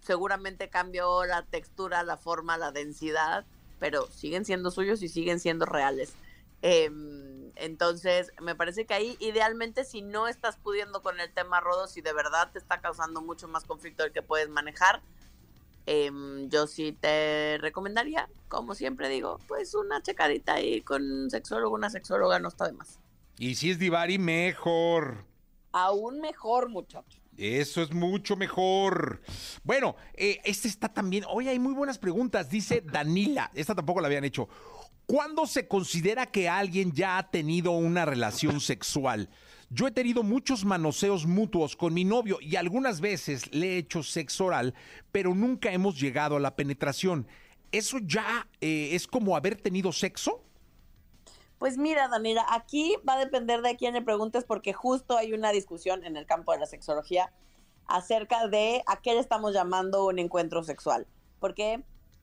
[0.00, 3.44] Seguramente cambió la textura, la forma, la densidad,
[3.78, 6.12] pero siguen siendo suyos y siguen siendo reales.
[6.62, 6.90] Eh,
[7.56, 12.00] entonces, me parece que ahí, idealmente, si no estás pudiendo con el tema rodo, si
[12.00, 15.02] de verdad te está causando mucho más conflicto del que puedes manejar,
[15.86, 16.10] eh,
[16.48, 21.90] yo sí te recomendaría, como siempre digo, pues una checadita ahí con un sexólogo, una
[21.90, 22.98] sexóloga, no está de más.
[23.38, 25.24] Y si es Divari, mejor.
[25.72, 27.20] Aún mejor, muchacho.
[27.36, 29.22] Eso es mucho mejor.
[29.64, 31.24] Bueno, eh, este está también.
[31.26, 32.50] Oye, hay muy buenas preguntas.
[32.50, 33.50] Dice Danila.
[33.54, 34.48] Esta tampoco la habían hecho.
[35.10, 39.28] ¿Cuándo se considera que alguien ya ha tenido una relación sexual?
[39.68, 44.04] Yo he tenido muchos manoseos mutuos con mi novio y algunas veces le he hecho
[44.04, 44.72] sexo oral,
[45.10, 47.26] pero nunca hemos llegado a la penetración.
[47.72, 50.44] ¿Eso ya eh, es como haber tenido sexo?
[51.58, 55.50] Pues mira, Daniela, aquí va a depender de quién le preguntes porque justo hay una
[55.50, 57.32] discusión en el campo de la sexología
[57.88, 61.08] acerca de a qué le estamos llamando un encuentro sexual.
[61.40, 61.82] Porque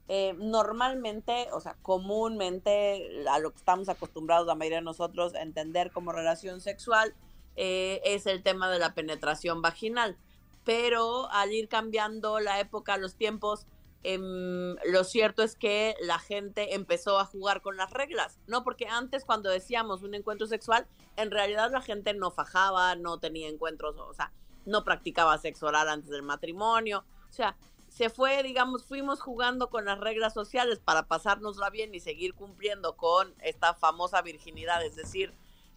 [0.10, 5.42] eh, normalmente, o sea, comúnmente a lo que estamos acostumbrados la mayoría de nosotros a
[5.42, 7.14] entender como relación sexual
[7.58, 10.18] eh, es el tema de la penetración vaginal.
[10.64, 13.66] Pero al ir cambiando la época, los tiempos,
[14.04, 18.64] em, lo cierto es que la gente empezó a jugar con las reglas, ¿no?
[18.64, 23.50] Porque antes cuando decíamos un encuentro sexual, en realidad la gente no fajaba, no tenía
[23.50, 24.32] encuentros, o sea,
[24.66, 27.58] no practicaba sexo oral antes del matrimonio, o sea,
[27.98, 32.96] se fue, digamos, fuimos jugando con las reglas sociales para pasárnosla bien y seguir cumpliendo
[32.96, 35.34] con esta famosa virginidad, es decir,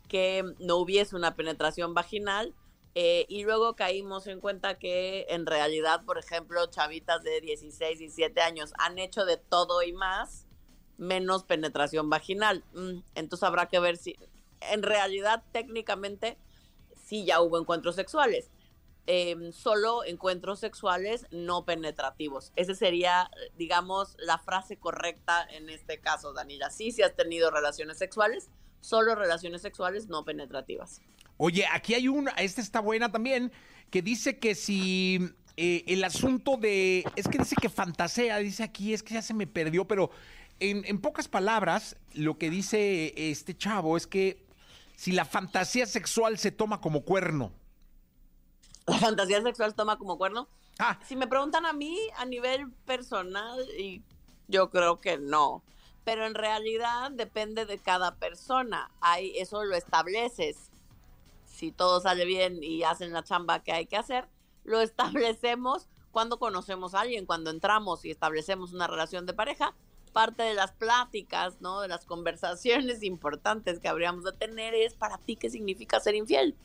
[0.06, 2.54] que no hubiese una penetración vaginal.
[2.94, 8.38] Eh, y luego caímos en cuenta que en realidad, por ejemplo, chavitas de 16, 17
[8.42, 10.46] años han hecho de todo y más,
[10.98, 12.64] menos penetración vaginal.
[12.74, 14.18] Mm, entonces habrá que ver si,
[14.61, 16.37] en realidad, técnicamente,
[17.02, 18.50] sí ya hubo encuentros sexuales
[19.07, 22.53] Em, solo encuentros sexuales no penetrativos.
[22.55, 26.71] Esa sería, digamos, la frase correcta en este caso, Daniela.
[26.71, 31.01] Sí, si has tenido relaciones sexuales, solo relaciones sexuales no penetrativas.
[31.39, 33.51] Oye, aquí hay una, esta está buena también,
[33.91, 35.19] que dice que si
[35.57, 39.35] eh, el asunto de, es que dice que fantasea, dice aquí, es que ya se
[39.35, 40.11] me perdió, pero
[40.63, 44.45] en pocas palabras, lo que dice este chavo es que
[44.95, 47.55] si la fantasía sexual se toma como cuerno,
[48.90, 50.48] la fantasía sexual toma como cuerno.
[50.79, 50.98] Ah.
[51.07, 54.03] Si me preguntan a mí a nivel personal, y
[54.48, 55.62] yo creo que no.
[56.05, 58.90] Pero en realidad depende de cada persona.
[59.00, 60.70] Hay, eso lo estableces.
[61.46, 64.29] Si todo sale bien y hacen la chamba que hay que hacer,
[64.64, 69.74] lo establecemos cuando conocemos a alguien, cuando entramos y establecemos una relación de pareja.
[70.12, 71.81] Parte de las pláticas, ¿no?
[71.81, 76.57] De las conversaciones importantes que habríamos de tener es para ti qué significa ser infiel.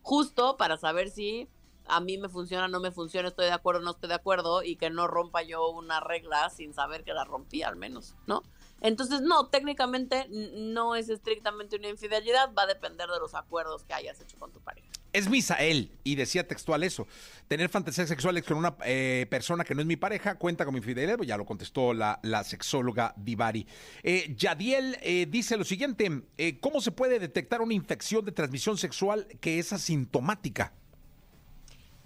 [0.00, 1.48] Justo para saber si
[1.86, 4.76] a mí me funciona, no me funciona, estoy de acuerdo, no estoy de acuerdo, y
[4.76, 8.42] que no rompa yo una regla sin saber que la rompí al menos, ¿no?
[8.80, 13.94] Entonces, no, técnicamente no es estrictamente una infidelidad, va a depender de los acuerdos que
[13.94, 14.88] hayas hecho con tu pareja.
[15.14, 17.06] Es Misael, y decía textual eso.
[17.46, 21.18] Tener fantasías sexuales con una eh, persona que no es mi pareja cuenta como infidelidad,
[21.20, 23.66] ya lo contestó la, la sexóloga Divari.
[24.02, 28.76] Eh, Yadiel eh, dice lo siguiente: eh, ¿Cómo se puede detectar una infección de transmisión
[28.76, 30.74] sexual que es asintomática?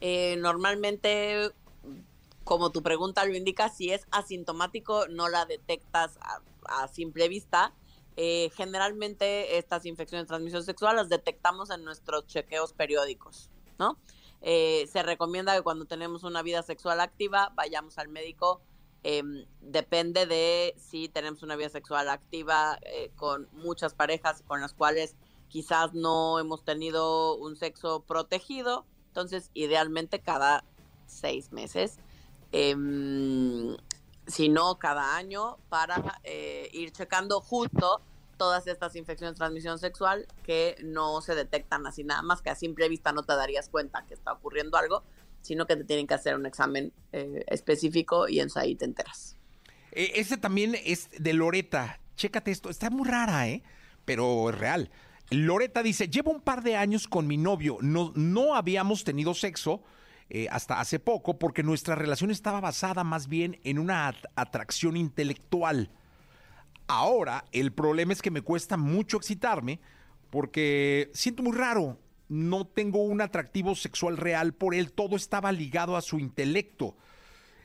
[0.00, 1.52] Eh, normalmente,
[2.44, 7.72] como tu pregunta lo indica, si es asintomático, no la detectas a, simple vista.
[8.16, 13.96] Eh, generalmente estas infecciones de transmisión sexual las detectamos en nuestros chequeos periódicos, ¿no?
[14.42, 18.60] Eh, se recomienda que cuando tenemos una vida sexual activa vayamos al médico.
[19.04, 22.78] Em, depende de si tenemos una vida sexual activa
[23.16, 25.14] con muchas parejas con las cuales
[25.48, 30.64] quizás no hemos tenido un sexo protegido entonces, idealmente cada
[31.06, 31.98] seis meses,
[32.52, 33.76] em,
[34.26, 38.00] si no cada año, para eh, ir checando justo
[38.36, 42.54] todas estas infecciones de transmisión sexual que no se detectan así nada más, que a
[42.54, 45.02] simple vista no te darías cuenta que está ocurriendo algo,
[45.42, 49.36] sino que te tienen que hacer un examen eh, específico y en ahí te enteras.
[49.92, 52.00] E, ese también es de Loreta.
[52.16, 53.62] Chécate esto, está muy rara, ¿eh?
[54.04, 54.90] Pero es real.
[55.30, 59.82] Loreta dice, llevo un par de años con mi novio, no, no habíamos tenido sexo
[60.30, 65.90] eh, hasta hace poco porque nuestra relación estaba basada más bien en una atracción intelectual.
[66.86, 69.80] Ahora el problema es que me cuesta mucho excitarme
[70.30, 75.96] porque siento muy raro, no tengo un atractivo sexual real por él, todo estaba ligado
[75.96, 76.96] a su intelecto.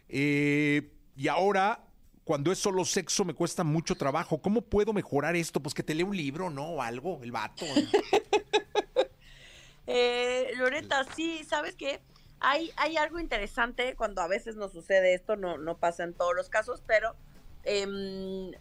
[0.08, 1.86] Eh, y ahora
[2.24, 4.42] cuando es solo sexo me cuesta mucho trabajo.
[4.42, 5.62] ¿Cómo puedo mejorar esto?
[5.62, 6.66] Pues que te lea un libro, ¿no?
[6.66, 7.66] O algo, el vato.
[9.88, 12.02] eh, Loreta, sí, ¿sabes qué?
[12.40, 16.36] Hay, hay algo interesante cuando a veces nos sucede esto, no, no pasa en todos
[16.36, 17.16] los casos, pero
[17.64, 18.52] em,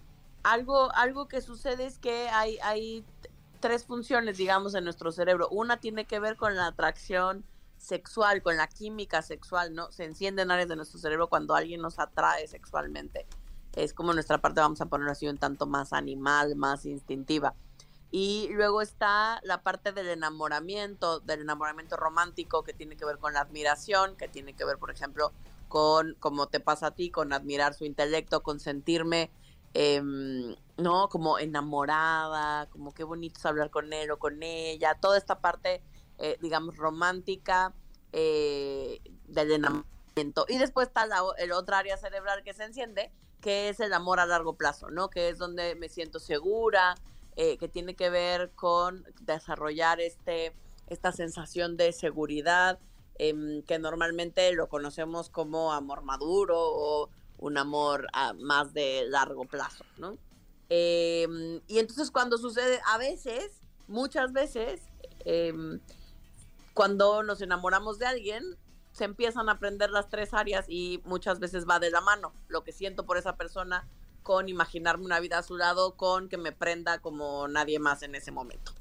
[0.44, 3.05] algo, algo que sucede es que hay, hay
[3.61, 5.48] tres funciones, digamos, en nuestro cerebro.
[5.51, 7.44] Una tiene que ver con la atracción
[7.77, 9.90] sexual, con la química sexual, ¿no?
[9.90, 13.27] Se encienden áreas de nuestro cerebro cuando alguien nos atrae sexualmente
[13.74, 17.54] es como nuestra parte, vamos a poner así, un tanto más animal, más instintiva.
[18.11, 23.32] Y luego está la parte del enamoramiento, del enamoramiento romántico que tiene que ver con
[23.32, 25.32] la admiración, que tiene que ver, por ejemplo,
[25.68, 29.30] con, como te pasa a ti, con admirar su intelecto, con sentirme,
[29.72, 31.08] em, ¿no?
[31.08, 35.82] Como enamorada, como qué bonito es hablar con él o con ella, toda esta parte
[36.18, 37.74] eh, digamos, romántica
[38.12, 40.46] eh, del enamoramiento.
[40.48, 43.11] Y después está la, el otra área cerebral que se enciende,
[43.42, 45.11] que es el amor a largo plazo, ¿no?
[45.11, 46.94] Que es donde me siento segura,
[47.37, 50.55] eh, que tiene que ver con desarrollar este,
[50.87, 52.78] esta sensación de seguridad,
[53.18, 59.44] em, que normalmente lo conocemos como amor maduro o un amor a más de largo
[59.44, 60.16] plazo, ¿no?
[60.68, 63.50] Em, y entonces cuando sucede, a veces,
[63.88, 64.81] muchas veces,
[65.24, 65.81] em,
[66.74, 68.57] cuando nos enamoramos de alguien,
[68.92, 72.62] se empiezan a aprender las tres áreas y muchas veces va de la mano lo
[72.62, 73.88] que siento por esa persona
[74.22, 78.14] con imaginarme una vida a su lado, con que me prenda como nadie más en
[78.14, 78.72] ese momento.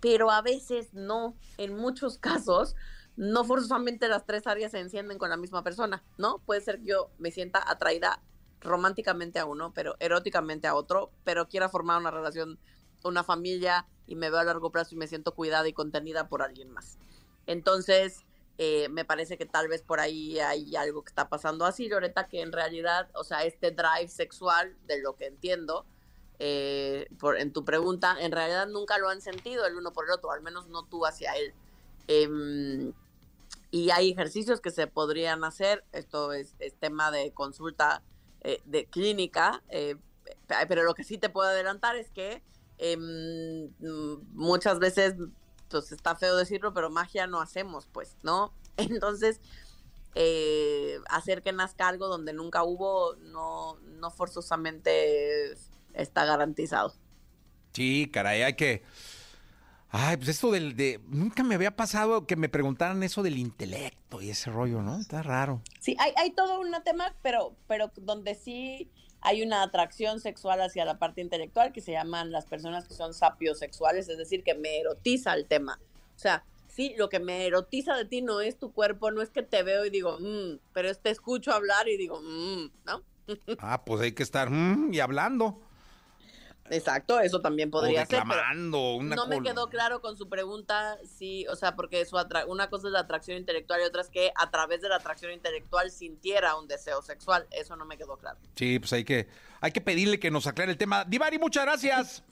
[0.00, 2.74] Pero a veces no, en muchos casos,
[3.16, 6.38] no forzosamente las tres áreas se encienden con la misma persona, ¿no?
[6.46, 8.20] Puede ser que yo me sienta atraída
[8.60, 12.58] románticamente a uno, pero eróticamente a otro, pero quiera formar una relación,
[13.04, 16.42] una familia y me veo a largo plazo y me siento cuidada y contenida por
[16.42, 16.98] alguien más.
[17.46, 18.24] Entonces,
[18.56, 22.28] eh, me parece que tal vez por ahí hay algo que está pasando así, Loreta,
[22.28, 25.84] que en realidad, o sea, este drive sexual, de lo que entiendo,
[26.38, 30.12] eh, por, en tu pregunta, en realidad nunca lo han sentido el uno por el
[30.12, 31.52] otro, al menos no tú hacia él.
[32.06, 32.92] Em,
[33.72, 38.02] y hay ejercicios que se podrían hacer, esto es, tema de consulta
[38.42, 39.64] eh, de clínica,
[40.68, 42.40] pero lo que sí te puedo adelantar es que
[42.78, 43.68] em,
[44.32, 45.14] muchas veces
[45.80, 48.52] pues está feo decirlo, pero magia no hacemos, pues, ¿no?
[48.76, 49.40] Entonces,
[50.14, 55.52] eh, hacer que nazca algo donde nunca hubo, no, no forzosamente
[55.92, 56.94] está garantizado.
[57.72, 58.82] Sí, caray, hay que...
[59.90, 61.00] Ay, pues esto del de...
[61.06, 64.98] Nunca me había pasado que me preguntaran eso del intelecto y ese rollo, ¿no?
[64.98, 65.62] Está raro.
[65.78, 68.90] Sí, hay, hay todo un tema, pero, pero donde sí
[69.24, 73.14] hay una atracción sexual hacia la parte intelectual que se llaman las personas que son
[73.14, 75.80] sapiosexuales, es decir, que me erotiza el tema.
[76.14, 79.30] O sea, sí, lo que me erotiza de ti no es tu cuerpo, no es
[79.30, 83.02] que te veo y digo, mmm, pero es te escucho hablar y digo, mmm, ¿no?
[83.60, 85.58] ah, pues hay que estar mmm, y hablando.
[86.70, 88.22] Exacto, eso también podría ser.
[88.26, 92.88] Pero no me quedó claro con su pregunta, sí, o sea, porque su una cosa
[92.88, 96.56] es la atracción intelectual y otra es que a través de la atracción intelectual sintiera
[96.56, 97.46] un deseo sexual.
[97.50, 98.38] Eso no me quedó claro.
[98.56, 99.28] Sí, pues hay que,
[99.60, 101.04] hay que pedirle que nos aclare el tema.
[101.04, 102.24] Divari, muchas gracias.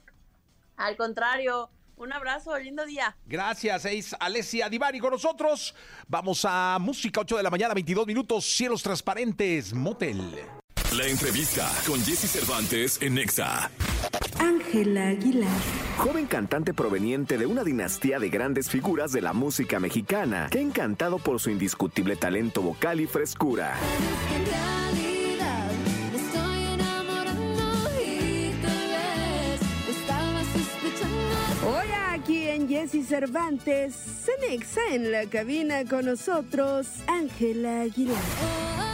[0.77, 1.71] Al contrario.
[1.97, 3.16] Un abrazo, lindo día.
[3.27, 5.73] Gracias, es Alessia Divari con nosotros.
[6.09, 10.62] Vamos a música, 8 de la mañana, 22 minutos, cielos transparentes, motel.
[10.96, 13.70] La entrevista con Jesse Cervantes en Nexa.
[14.38, 15.48] Ángela Aguilar.
[15.96, 20.61] Joven cantante proveniente de una dinastía de grandes figuras de la música mexicana, que ha
[20.61, 23.74] encantado por su indiscutible talento vocal y frescura.
[31.64, 38.91] Hoy aquí en Jesse Cervantes, Cenexa en la cabina con nosotros, Ángela Aguilar.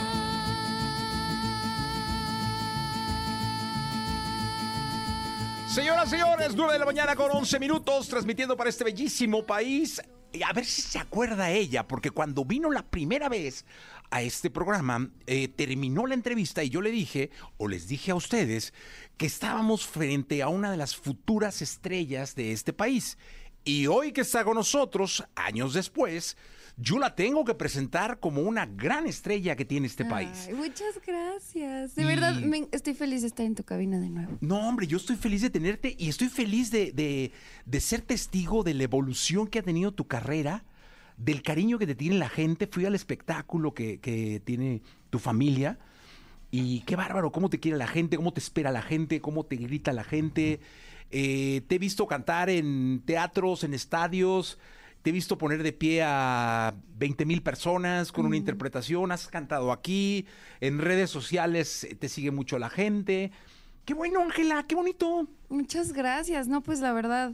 [5.69, 10.01] Señoras, y señores, 9 de la mañana con 11 minutos, transmitiendo para este bellísimo país.
[10.47, 13.67] A ver si se acuerda ella, porque cuando vino la primera vez
[14.11, 18.15] a este programa, eh, terminó la entrevista y yo le dije, o les dije a
[18.15, 18.73] ustedes,
[19.19, 23.19] que estábamos frente a una de las futuras estrellas de este país.
[23.63, 26.39] Y hoy que está con nosotros, años después,
[26.81, 30.49] yo la tengo que presentar como una gran estrella que tiene este país.
[30.55, 31.97] muchas gracias.
[31.97, 34.39] De verdad, estoy feliz de estar en tu cabina de nuevo.
[34.41, 37.33] No, hombre, yo estoy feliz de tenerte y estoy feliz de,
[37.81, 40.65] ser testigo de la evolución que ha tenido tu carrera,
[41.17, 42.69] del cariño que te tiene la gente.
[42.71, 45.79] Fui al espectáculo que, tiene tu familia.
[46.53, 49.57] Y qué bárbaro, cómo te quiere la gente, cómo te espera la gente, cómo te
[49.57, 50.61] grita la gente.
[51.11, 54.59] Eh, te he visto cantar en teatros, en estadios.
[55.09, 59.11] Te he visto poner de pie a 20 mil personas con una interpretación.
[59.11, 60.27] Has cantado aquí.
[60.61, 63.33] En redes sociales te sigue mucho la gente.
[63.87, 65.27] Qué bueno, Ángela, qué bonito.
[65.49, 66.47] Muchas gracias.
[66.47, 67.33] No, pues la verdad,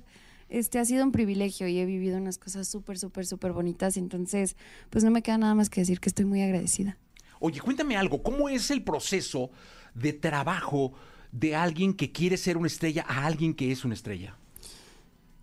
[0.49, 3.97] este ha sido un privilegio y he vivido unas cosas súper, súper, súper bonitas.
[3.97, 4.55] Entonces,
[4.91, 6.97] pues no me queda nada más que decir que estoy muy agradecida.
[7.41, 8.23] Oye, cuéntame algo.
[8.23, 9.51] ¿Cómo es el proceso
[9.95, 10.93] de trabajo
[11.33, 14.39] de alguien que quiere ser una estrella a alguien que es una estrella?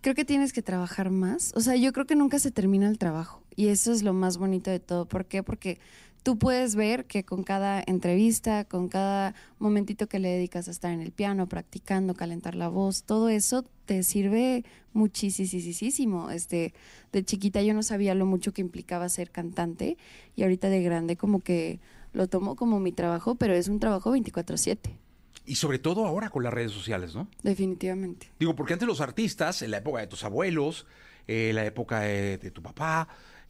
[0.02, 1.52] Creo que tienes que trabajar más.
[1.56, 3.42] O sea, yo creo que nunca se termina el trabajo.
[3.56, 5.06] Y eso es lo más bonito de todo.
[5.06, 5.42] ¿Por qué?
[5.42, 5.78] Porque
[6.22, 10.92] tú puedes ver que con cada entrevista, con cada momentito que le dedicas a estar
[10.92, 16.30] en el piano, practicando, calentar la voz, todo eso te sirve muchísimo.
[16.30, 16.74] Este,
[17.12, 19.96] de chiquita yo no sabía lo mucho que implicaba ser cantante
[20.36, 21.80] y ahorita de grande como que
[22.12, 25.01] lo tomo como mi trabajo, pero es un trabajo 24/7.
[25.44, 27.28] Y sobre todo ahora con las redes sociales, ¿no?
[27.42, 28.30] Definitivamente.
[28.38, 30.86] Digo, porque antes los artistas, en la época de tus abuelos,
[31.26, 33.08] eh, la época de, de tu papá,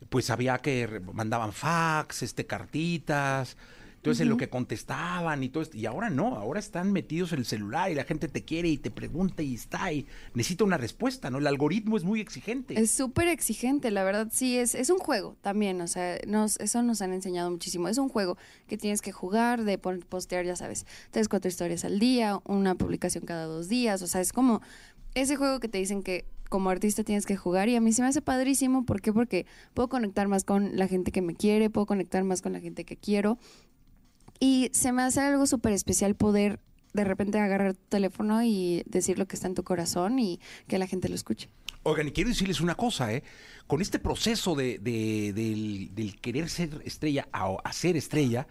[0.09, 3.57] pues había que mandaban fax, este, cartitas.
[4.03, 5.77] Entonces, en lo que contestaban y todo esto.
[5.77, 8.77] Y ahora no, ahora están metidos en el celular y la gente te quiere y
[8.77, 11.39] te pregunta y está y necesita una respuesta, ¿no?
[11.39, 12.81] El algoritmo es muy exigente.
[12.81, 16.83] Es súper exigente, la verdad sí, es, es un juego también, o sea, nos, eso
[16.83, 17.87] nos han enseñado muchísimo.
[17.87, 18.37] Es un juego
[18.67, 23.25] que tienes que jugar, de postear, ya sabes, tres, cuatro historias al día, una publicación
[23.25, 24.63] cada dos días, o sea, es como
[25.15, 28.03] ese juego que te dicen que como artista tienes que jugar y a mí se
[28.03, 29.13] me hace padrísimo, ¿por qué?
[29.13, 32.59] Porque puedo conectar más con la gente que me quiere, puedo conectar más con la
[32.59, 33.39] gente que quiero
[34.45, 36.59] y se me hace algo súper especial poder
[36.95, 40.79] de repente agarrar tu teléfono y decir lo que está en tu corazón y que
[40.79, 41.49] la gente lo escuche.
[41.85, 43.23] Oigan, y quiero decirles una cosa, ¿eh?
[43.69, 48.49] Con este proceso de, de- del, del querer ser estrella a, ser estrella,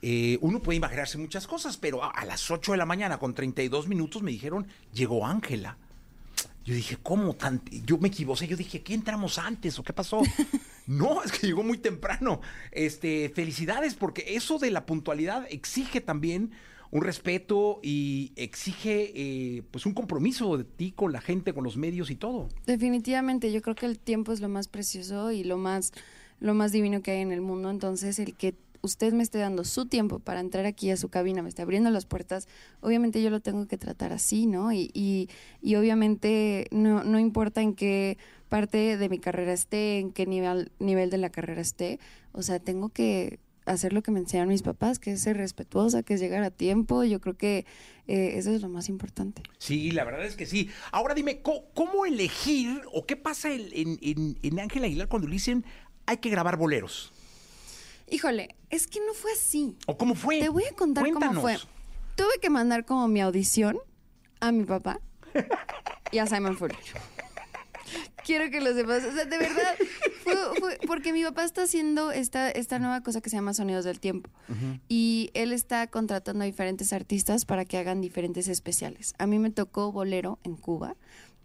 [0.00, 3.34] eh, uno puede imaginarse muchas cosas, pero a, a las 8 de la mañana, con
[3.34, 5.76] 32 minutos, me dijeron, llegó Ángela.
[6.66, 7.62] Yo dije, ¿cómo tan?
[7.84, 10.20] Yo me equivoqué, yo dije, ¿qué entramos antes o qué pasó?
[10.88, 12.40] no, es que llegó muy temprano.
[12.72, 16.50] Este, felicidades, porque eso de la puntualidad exige también
[16.90, 21.76] un respeto y exige eh, pues un compromiso de ti con la gente, con los
[21.76, 22.48] medios y todo.
[22.66, 25.92] Definitivamente, yo creo que el tiempo es lo más precioso y lo más,
[26.40, 27.70] lo más divino que hay en el mundo.
[27.70, 28.56] Entonces, el que
[28.86, 31.90] usted me esté dando su tiempo para entrar aquí a su cabina, me esté abriendo
[31.90, 32.48] las puertas,
[32.80, 34.72] obviamente yo lo tengo que tratar así, ¿no?
[34.72, 35.28] Y, y,
[35.60, 38.16] y obviamente no, no importa en qué
[38.48, 41.98] parte de mi carrera esté, en qué nivel, nivel de la carrera esté,
[42.32, 46.04] o sea, tengo que hacer lo que me enseñaron mis papás, que es ser respetuosa,
[46.04, 47.02] que es llegar a tiempo.
[47.02, 47.66] Yo creo que
[48.06, 49.42] eh, eso es lo más importante.
[49.58, 50.70] Sí, la verdad es que sí.
[50.92, 55.64] Ahora dime, ¿cómo, elegir o qué pasa en- en- en Ángel Aguilar cuando le dicen
[56.06, 57.12] hay que grabar boleros?
[58.08, 59.76] Híjole, es que no fue así.
[59.86, 60.40] ¿O cómo fue?
[60.40, 61.28] Te voy a contar Cuéntanos.
[61.36, 61.56] cómo fue.
[62.16, 63.78] Tuve que mandar como mi audición
[64.40, 65.00] a mi papá
[66.12, 66.76] y a Simon Fuller.
[68.24, 69.04] Quiero que lo sepas.
[69.04, 69.76] O sea, de verdad,
[70.24, 73.84] fue, fue- porque mi papá está haciendo esta, esta nueva cosa que se llama Sonidos
[73.84, 74.30] del Tiempo.
[74.88, 79.14] Y él está contratando a diferentes artistas para que hagan diferentes especiales.
[79.18, 80.96] A mí me tocó bolero en Cuba,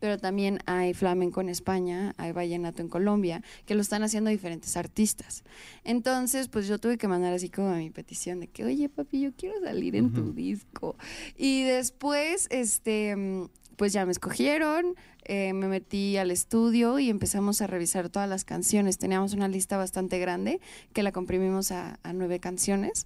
[0.02, 4.76] pero también hay flamenco en España, hay vallenato en Colombia, que lo están haciendo diferentes
[4.76, 5.44] artistas.
[5.84, 9.32] Entonces, pues yo tuve que mandar así como mi petición de que, oye, papi, yo
[9.38, 10.98] quiero salir en tu disco.
[11.38, 17.62] Y después, este, mm, pues ya me escogieron, eh, me metí al estudio y empezamos
[17.62, 18.98] a revisar todas las canciones.
[18.98, 20.60] Teníamos una lista bastante grande
[20.94, 23.06] que la comprimimos a, a nueve canciones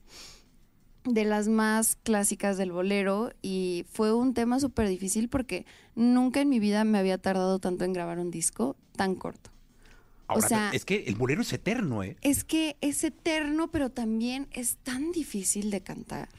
[1.05, 6.49] de las más clásicas del bolero y fue un tema súper difícil porque nunca en
[6.49, 9.51] mi vida me había tardado tanto en grabar un disco tan corto.
[10.27, 12.17] Ahora, o sea, es que el bolero es eterno, ¿eh?
[12.21, 16.29] es que es eterno, pero también es tan difícil de cantar.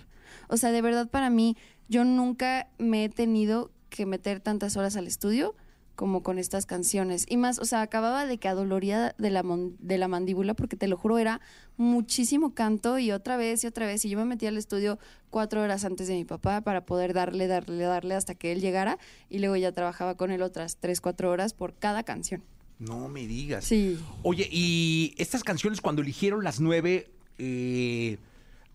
[0.48, 1.56] O sea, de verdad para mí,
[1.88, 5.54] yo nunca me he tenido que meter tantas horas al estudio
[5.96, 7.24] como con estas canciones.
[7.28, 10.76] Y más, o sea, acababa de que adoloría de la, mon- de la mandíbula, porque
[10.76, 11.40] te lo juro, era
[11.76, 14.04] muchísimo canto y otra vez y otra vez.
[14.04, 14.98] Y yo me metí al estudio
[15.30, 18.98] cuatro horas antes de mi papá para poder darle, darle, darle hasta que él llegara.
[19.30, 22.42] Y luego ya trabajaba con él otras tres, cuatro horas por cada canción.
[22.78, 23.64] No me digas.
[23.64, 23.98] Sí.
[24.22, 28.18] Oye, y estas canciones cuando eligieron las nueve, eh,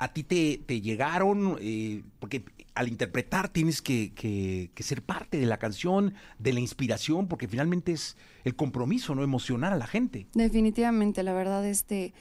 [0.02, 1.58] ¿a ti te, te llegaron?
[1.62, 2.44] Eh, porque
[2.74, 7.48] al interpretar tienes que, que- que ser parte de la canción, de la inspiración, porque
[7.48, 9.22] finalmente es el compromiso, ¿no?
[9.24, 10.26] Emocionar a la gente.
[10.34, 12.14] Definitivamente, la verdad, este,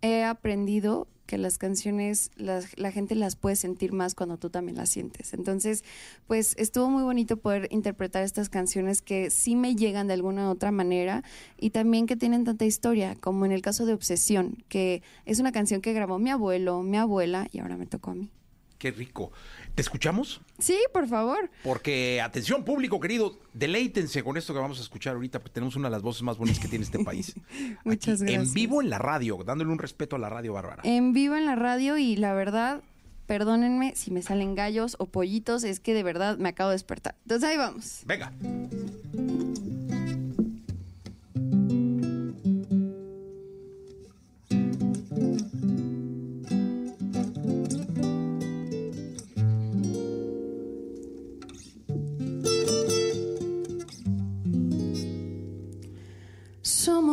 [0.00, 4.88] he aprendido que las canciones, la gente las puede sentir más cuando tú también las
[4.88, 5.34] sientes.
[5.34, 5.84] Entonces,
[6.26, 10.52] pues estuvo muy bonito poder interpretar estas canciones que sí me llegan de alguna u
[10.52, 11.22] otra manera
[11.58, 15.52] y también que tienen tanta historia, como en el caso de Obsesión, que es una
[15.52, 18.30] canción que grabó mi abuelo, mi abuela y ahora me tocó a mí.
[18.78, 19.32] Qué rico.
[19.74, 20.40] ¿Te escuchamos?
[20.58, 21.50] Sí, por favor.
[21.62, 25.88] Porque, atención público querido, deleítense con esto que vamos a escuchar ahorita, porque tenemos una
[25.88, 27.34] de las voces más bonitas que tiene este país.
[27.84, 28.48] Muchas Aquí, gracias.
[28.48, 30.82] En vivo en la radio, dándole un respeto a la radio bárbara.
[30.84, 32.82] En vivo en la radio y la verdad,
[33.26, 37.16] perdónenme si me salen gallos o pollitos, es que de verdad me acabo de despertar.
[37.22, 38.02] Entonces ahí vamos.
[38.04, 38.32] Venga.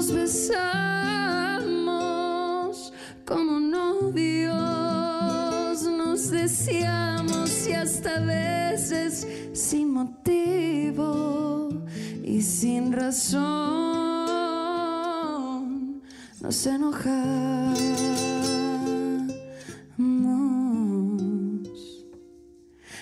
[0.00, 0.80] nos besamos
[3.26, 4.56] como novios,
[5.82, 11.68] nos deseamos y hasta veces sin motivo
[12.24, 13.42] y sin razón.
[16.40, 18.00] Nos enojamos.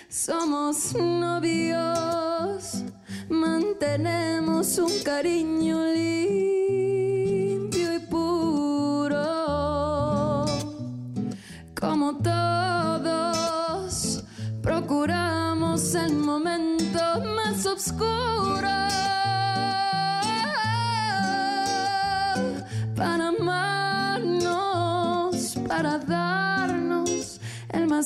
[0.08, 2.82] Somos novios,
[3.28, 6.47] mantenemos un cariño limpio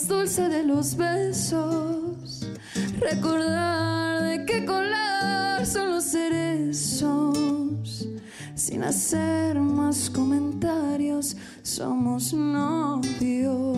[0.09, 2.47] dulce de los besos.
[3.01, 8.09] Recordar de qué color son los cerezos.
[8.55, 13.72] Sin hacer más comentarios, somos novios.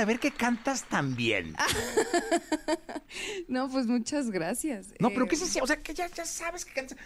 [0.00, 1.54] Saber que cantas tan bien?
[3.48, 4.88] No, pues muchas gracias.
[4.98, 5.62] No, pero Eh, ¿qué se siente?
[5.62, 6.98] O sea, que ya, ya sabes que cantas.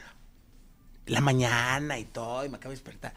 [1.06, 3.14] La mañana y todo, y me acabo de despertar.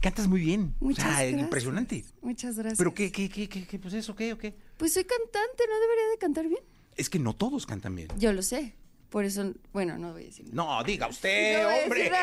[0.00, 0.74] Cantas muy bien.
[0.80, 1.40] Muchas o sea, gracias.
[1.40, 2.04] impresionante.
[2.20, 2.78] Muchas gracias.
[2.78, 4.54] ¿Pero qué, qué, qué, qué, qué, pues eso, qué, o qué?
[4.76, 6.60] Pues soy cantante, ¿no debería de cantar bien?
[6.96, 8.08] Es que no todos cantan bien.
[8.18, 8.74] Yo lo sé.
[9.08, 10.46] Por eso, bueno, no voy a decir.
[10.52, 12.02] No, diga usted, No hombre.
[12.04, 12.16] decir.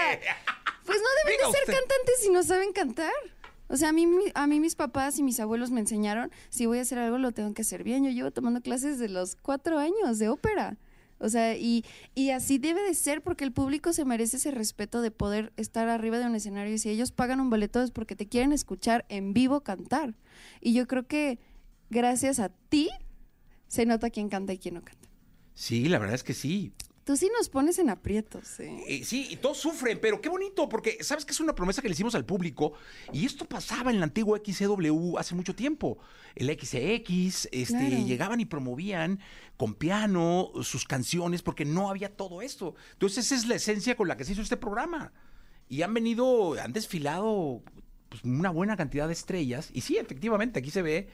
[0.86, 1.74] Pues no deben Diga de ser usted.
[1.74, 3.12] cantantes si no saben cantar.
[3.68, 6.78] O sea, a mí, a mí mis papás y mis abuelos me enseñaron, si voy
[6.78, 8.04] a hacer algo lo tengo que hacer bien.
[8.04, 10.78] Yo llevo tomando clases de los cuatro años de ópera.
[11.18, 15.02] O sea, y, y así debe de ser porque el público se merece ese respeto
[15.02, 18.16] de poder estar arriba de un escenario y si ellos pagan un boleto es porque
[18.16, 20.16] te quieren escuchar en vivo cantar.
[20.60, 21.40] Y yo creo que
[21.90, 22.90] gracias a ti
[23.68, 25.08] se nota quién canta y quién no canta.
[25.54, 26.74] Sí, la verdad es que sí.
[27.06, 28.84] Tú sí nos pones en aprietos, ¿eh?
[28.88, 31.88] Eh, sí, y todos sufren, pero qué bonito, porque sabes que es una promesa que
[31.88, 32.74] le hicimos al público,
[33.14, 36.00] y esto pasaba en la antigua XCW hace mucho tiempo.
[36.34, 38.06] El XX, este, Claro.
[38.08, 39.20] llegaban y promovían
[39.56, 42.74] con piano sus canciones, porque no había todo esto.
[42.94, 45.14] Entonces, esa es la esencia con la que se hizo este programa.
[45.70, 47.62] Y han venido, han desfilado
[48.10, 51.08] pues, una buena cantidad de estrellas, y sí, efectivamente, aquí se ve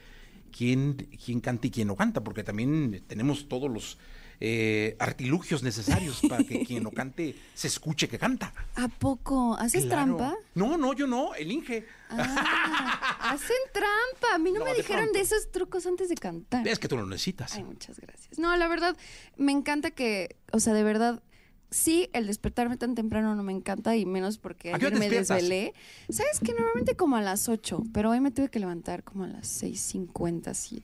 [0.57, 3.97] quién, quién canta y quién no canta, porque también tenemos todos los
[4.43, 8.51] eh, artilugios necesarios para que quien no cante se escuche que canta.
[8.75, 9.55] ¿A poco?
[9.55, 10.17] ¿Haces Claro.
[10.17, 10.35] trampa?
[10.55, 11.85] No, no, yo no, el Inge.
[12.09, 14.33] Ah, hacen trampa.
[14.35, 15.17] A mí no, No, me de dijeron pronto.
[15.19, 16.67] de esos trucos antes de cantar.
[16.67, 17.53] Es que tú lo necesitas.
[17.55, 18.39] Ay, muchas gracias.
[18.39, 18.97] No, la verdad,
[19.37, 21.21] me encanta que, o sea, de verdad,
[21.69, 25.09] sí, el despertarme tan temprano no me encanta y menos porque ¿A qué hora ayer
[25.11, 25.73] me desvelé.
[26.09, 29.27] ¿Sabes que Normalmente como a las 8, pero hoy me tuve que levantar como a
[29.27, 30.81] las 6.57.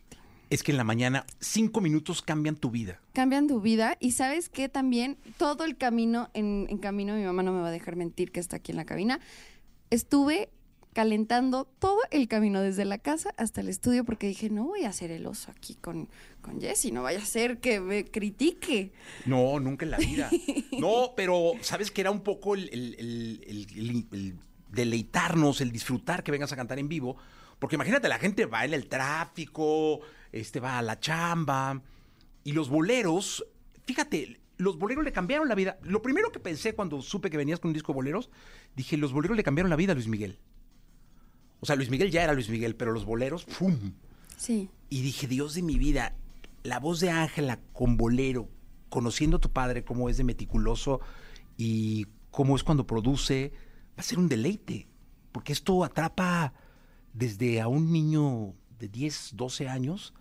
[0.49, 3.01] Es que en la mañana cinco minutos cambian tu vida.
[3.13, 7.43] Cambian tu vida y sabes que también todo el camino, en, en camino, mi mamá
[7.43, 9.19] no me va a dejar mentir que está aquí en la cabina,
[9.89, 10.49] estuve
[10.93, 14.89] calentando todo el camino desde la casa hasta el estudio porque dije, no voy a
[14.89, 16.09] hacer el oso aquí con,
[16.41, 18.93] con Jessy, no vaya a ser que me critique.
[19.25, 20.29] No, nunca en la vida.
[20.79, 24.35] No, pero sabes que era un poco el, el- el- el- el- el
[24.71, 27.17] deleitarnos, el disfrutar que vengas a cantar en vivo.
[27.59, 30.01] Porque imagínate, la gente va en el tráfico,
[30.31, 31.81] este va a la chamba.
[32.43, 33.45] Y los boleros,
[33.85, 35.77] fíjate, los boleros le cambiaron la vida.
[35.83, 38.29] Lo primero que pensé cuando supe que venías con un disco de boleros,
[38.75, 40.39] dije, los boleros le cambiaron la vida a Luis Miguel.
[41.59, 43.93] O sea, Luis Miguel ya era Luis Miguel, pero los boleros, ¡pum!
[44.37, 44.69] Sí.
[44.89, 46.15] Y dije, Dios de mi vida,
[46.63, 48.49] la voz de Ángela con bolero,
[48.89, 51.01] conociendo a tu padre, cómo es de meticuloso
[51.57, 53.51] y cómo es cuando produce,
[53.97, 54.87] va a ser un deleite.
[55.31, 56.53] porque esto atrapa
[57.13, 60.13] desde a un niño de 10, 12 años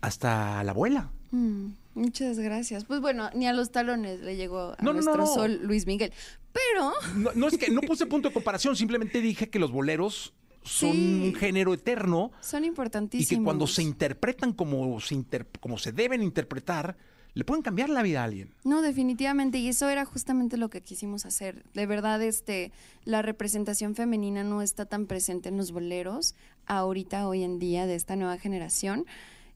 [0.00, 1.10] hasta la abuela.
[1.30, 2.84] Mm, muchas gracias.
[2.84, 5.26] Pues bueno, ni a los talones le llegó a No, no, no, nuestro no.
[5.26, 6.12] sol Luis Miguel.
[6.52, 6.92] Pero
[7.34, 11.22] No, es que no puse punto de comparación, simplemente dije que los boleros son Sí.
[11.28, 13.40] un género eterno son y importantísimos.
[13.40, 16.96] que cuando se interpretan como se, inter- como se deben interpretar,
[17.34, 18.50] le pueden cambiar la vida a alguien.
[18.64, 21.64] No, definitivamente, y eso era justamente lo que quisimos hacer.
[21.74, 22.72] De verdad, este,
[23.04, 26.34] la representación femenina no está tan presente en los boleros
[26.66, 29.06] ahorita, hoy en día, de esta nueva generación.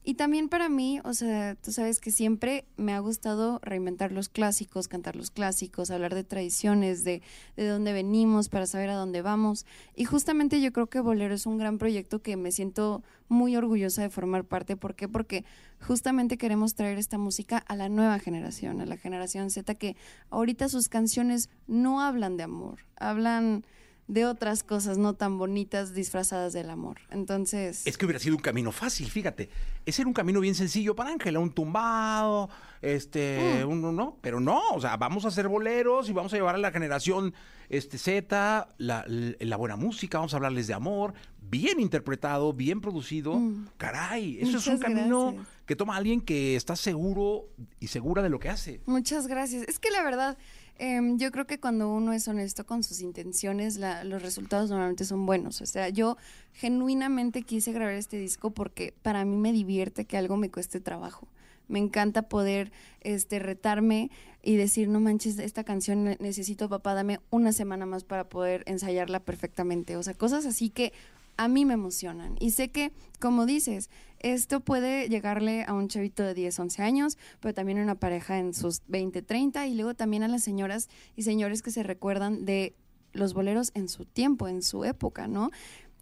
[0.07, 4.29] Y también para mí, o sea, tú sabes que siempre me ha gustado reinventar los
[4.29, 7.23] clásicos, cantar los clásicos, hablar de tradiciones, de,
[7.57, 9.65] de dónde venimos para saber a dónde vamos.
[9.95, 14.03] Y justamente yo creo que Bolero es un gran proyecto que me siento muy orgullosa
[14.03, 14.77] de formar parte.
[14.77, 15.07] ¿Por qué?
[15.07, 15.43] Porque
[15.81, 19.95] justamente queremos traer esta música a la nueva generación, a la generación Z, que
[20.29, 23.65] ahorita sus canciones no hablan de amor, hablan
[24.07, 26.97] de otras cosas no tan bonitas disfrazadas del amor.
[27.09, 27.87] Entonces...
[27.87, 29.49] Es que hubiera sido un camino fácil, fíjate.
[29.85, 32.49] Ese era un camino bien sencillo para Ángela, un tumbado,
[32.83, 33.69] este, Mm.
[33.69, 36.59] un, no, pero no, o sea, vamos a hacer boleros y vamos a llevar a
[36.59, 37.33] la generación
[37.67, 43.33] este Z la, la buena música, vamos a hablarles de amor, bien interpretado, bien producido.
[43.33, 43.69] Mm.
[43.77, 45.47] Caray, eso es un camino gracias.
[45.65, 47.49] que toma alguien que está seguro
[47.79, 48.81] y segura de lo que hace.
[48.85, 49.67] Muchas gracias.
[49.67, 50.37] Es que la verdad,
[50.77, 55.05] em, yo creo que cuando uno es honesto con sus intenciones, la- los resultados normalmente
[55.05, 55.61] son buenos.
[55.61, 56.17] O sea, yo
[56.53, 61.27] genuinamente quise grabar este disco porque para mí me divierte que algo me cueste trabajo.
[61.67, 62.71] Me encanta poder
[63.01, 64.11] este, retarme
[64.43, 68.63] y decir, no manches, esta canción ne- necesito, papá, dame una semana más para poder
[68.67, 69.97] ensayarla perfectamente.
[69.97, 70.93] O sea, cosas así que
[71.37, 72.35] a mí me emocionan.
[72.39, 73.89] Y sé que, como dices,
[74.33, 78.39] esto puede llegarle a un chavito de 10, 11 años, pero también a una pareja
[78.39, 82.43] en sus 20, 30 y luego también a las señoras y señores que se recuerdan
[82.43, 82.75] de
[83.13, 85.51] los boleros en su tiempo, en su época, ¿no?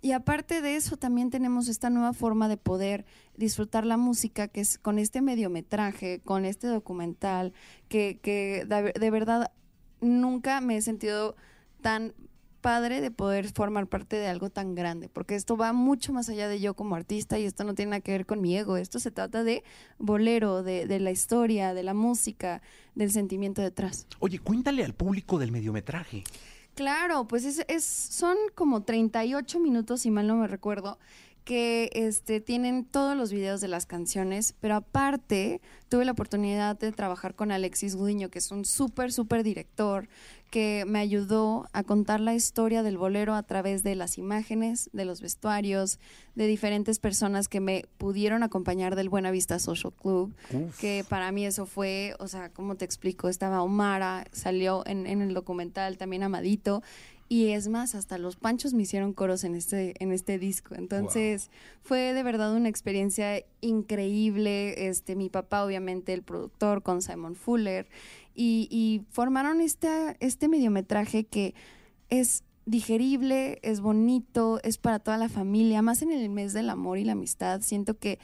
[0.01, 3.05] Y aparte de eso, también tenemos esta nueva forma de poder
[3.36, 7.53] disfrutar la música, que es con este mediometraje, con este documental,
[7.89, 9.51] que, que de, de verdad
[9.99, 11.36] nunca me he sentido
[11.82, 12.13] tan
[12.64, 16.47] padre de poder formar parte de algo tan grande, porque esto va mucho más allá
[16.47, 18.99] de yo como artista y esto no tiene nada que ver con mi ego, esto
[18.99, 19.64] se trata de
[19.99, 22.64] bolero, de, de la historia, de la música,
[22.95, 24.07] del sentimiento detrás.
[24.20, 26.24] Oye, cuéntale al público del mediometraje.
[26.74, 30.97] Claro, pues es, es- son como 38 minutos, si mal no me recuerdo,
[31.43, 35.59] que este, tienen todos los videos de las canciones, pero aparte
[35.89, 40.07] tuve la oportunidad de trabajar con Alexis Gudiño, que es un súper, súper director,
[40.54, 45.04] que me ayudó a contar la historia del bolero a través de las imágenes, de
[45.04, 45.97] los vestuarios,
[46.36, 50.80] de diferentes personas que me pudieron acompañar del Buena Vista Social Club, Uf.
[50.80, 53.30] que para mí eso fue, o sea, ¿cómo te explico?
[53.30, 56.84] Estaba Omara, salió en, en el documental también Amadito,
[57.30, 60.76] y es más, hasta los panchos me hicieron coros en este, en este disco.
[60.76, 61.49] Entonces,
[61.82, 64.88] fue de verdad una experiencia increíble.
[64.88, 67.88] Este, mi papá, obviamente, el productor, con Simon Fuller,
[68.34, 71.53] y, y formaron esta, este mediometraje que
[72.09, 76.97] es digerible, es bonito, es para toda la familia, más en el mes del amor
[76.97, 77.61] y la amistad.
[77.61, 78.19] Siento que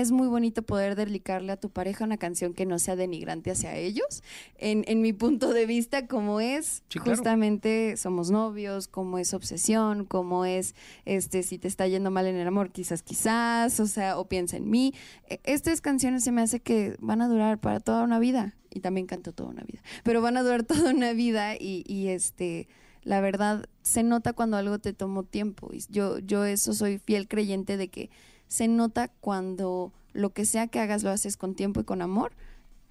[0.00, 3.74] es muy bonito poder dedicarle a tu pareja una canción que no sea denigrante hacia
[3.76, 4.22] ellos.
[4.58, 7.10] En, en mi punto de vista, como es Sí, claro.
[7.16, 10.74] justamente somos novios, como es obsesión, como es
[11.04, 14.56] este si te está yendo mal en el amor, quizás, quizás, o sea, o piensa
[14.56, 14.92] en mí.
[15.28, 18.54] E- Estas canciones se me hace que van a durar para toda una vida.
[18.72, 19.80] Y también canto toda una vida.
[20.04, 22.68] Pero van a durar toda una vida y, y este
[23.02, 25.70] la verdad se nota cuando algo te tomó tiempo.
[25.72, 28.10] Y yo, yo eso soy fiel creyente de que
[28.48, 32.32] se nota cuando lo que sea que hagas lo haces con tiempo y con amor,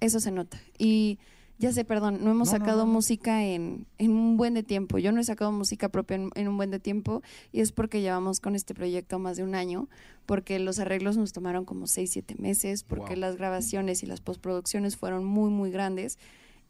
[0.00, 0.58] eso se nota.
[0.78, 1.18] Y
[1.58, 2.92] ya sé, perdón, no hemos No, no, sacado no.
[2.92, 4.98] música en, en un buen de tiempo.
[4.98, 8.02] Yo no he sacado música propia en, en un buen de tiempo y es porque
[8.02, 9.88] llevamos con este proyecto más de un año,
[10.26, 13.20] porque los arreglos nos tomaron como seis, siete meses, porque Wow.
[13.20, 16.18] las grabaciones y las postproducciones fueron muy, muy grandes.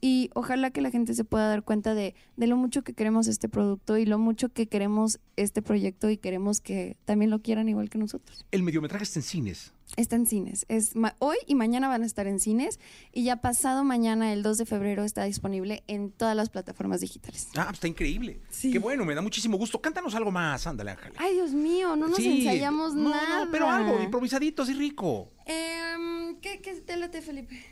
[0.01, 3.29] Y ojalá que la gente se pueda dar cuenta de, de lo mucho que queremos
[3.29, 7.69] este producto y lo mucho que queremos este proyecto y queremos que también lo quieran
[7.69, 8.45] igual que nosotros.
[8.51, 9.73] El mediometraje está en cines.
[9.95, 10.67] Está en cines.
[10.69, 12.81] Es hoy y mañana van a estar en cines
[13.13, 17.49] y ya pasado mañana, el 2 de febrero, está disponible en todas las plataformas digitales.
[17.57, 18.41] Ah, está increíble.
[18.61, 19.81] Qué bueno, me da muchísimo gusto.
[19.81, 21.15] Cántanos algo más, ándale, Ángela.
[21.19, 23.45] Ay, Dios mío, no nos Sí, ensayamos no, nada.
[23.45, 25.31] No, pero algo, improvisadito, así rico.
[25.47, 27.65] Em, ¿qué, ¿Qué te late, Felipe?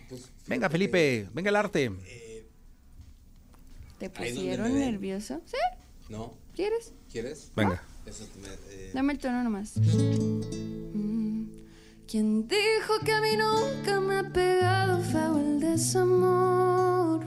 [0.46, 1.90] Venga, Felipe, venga el arte.
[3.98, 5.40] ¿Te pusieron nervioso?
[5.46, 5.56] ¿Sí?
[6.08, 6.32] ¿No?
[6.54, 6.92] ¿Quieres?
[7.10, 7.50] ¿Quieres?
[7.56, 7.82] Venga.
[8.06, 9.76] Eso te me- eh, Dame el tono nomás.
[9.78, 11.03] Mm,
[12.06, 17.24] ¿Quién dijo que a mí nunca me ha pegado feo el desamor?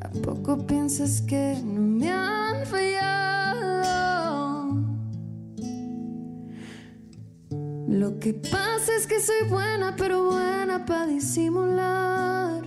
[0.00, 3.20] ¿A poco piensas que no me han fallado?
[7.86, 12.64] Lo que pasa es que soy buena, pero buena para disimular.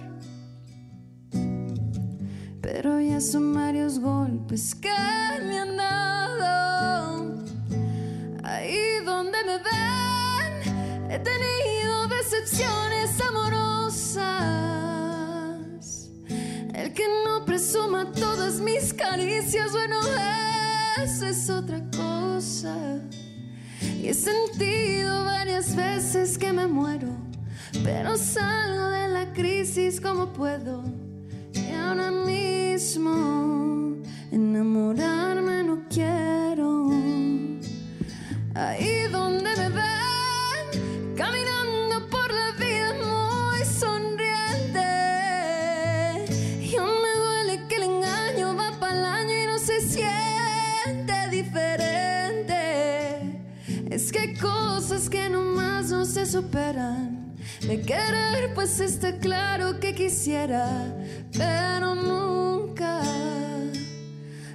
[2.61, 4.89] Pero ya son varios golpes que
[5.45, 5.72] me han
[11.13, 14.23] he tenido decepciones amorosas.
[16.73, 19.99] El que no presuma todas mis caricias, bueno,
[21.03, 22.99] eso es otra cosa.
[24.01, 27.09] Y he sentido varias veces que me muero,
[27.83, 30.83] pero salgo de la crisis como puedo.
[31.53, 34.01] Y ahora mismo
[34.31, 36.89] enamorarme no quiero.
[38.55, 39.52] Ahí donde
[56.33, 60.67] De querer, pues está claro que quisiera,
[61.31, 63.03] pero nunca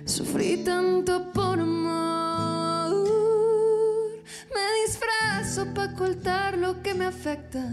[0.04, 3.06] sufrí tanto por amor.
[4.52, 7.64] Me disfrazo para ocultar lo que me afecta.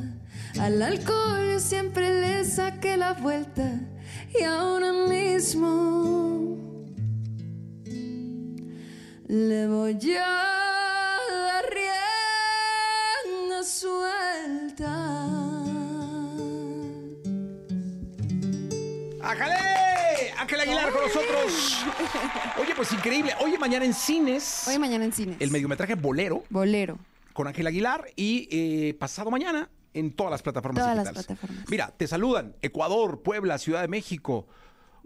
[0.59, 3.71] Al alcohol yo siempre le saqué la vuelta
[4.39, 6.59] y ahora mismo
[9.27, 10.64] le voy a
[14.75, 15.25] suelta.
[19.21, 20.31] ¡Ájale!
[20.37, 21.77] Ángel Aguilar con nosotros.
[22.61, 23.33] Oye, pues increíble.
[23.41, 24.65] Oye, mañana en cines.
[24.67, 25.37] Hoy mañana en cines.
[25.39, 26.43] El mediometraje Bolero.
[26.49, 26.99] Bolero.
[27.33, 28.05] Con Ángel Aguilar.
[28.15, 31.25] Y eh, pasado mañana en todas las plataformas Todas las digitales.
[31.27, 31.69] plataformas.
[31.69, 34.47] Mira, te saludan Ecuador, Puebla, Ciudad de México,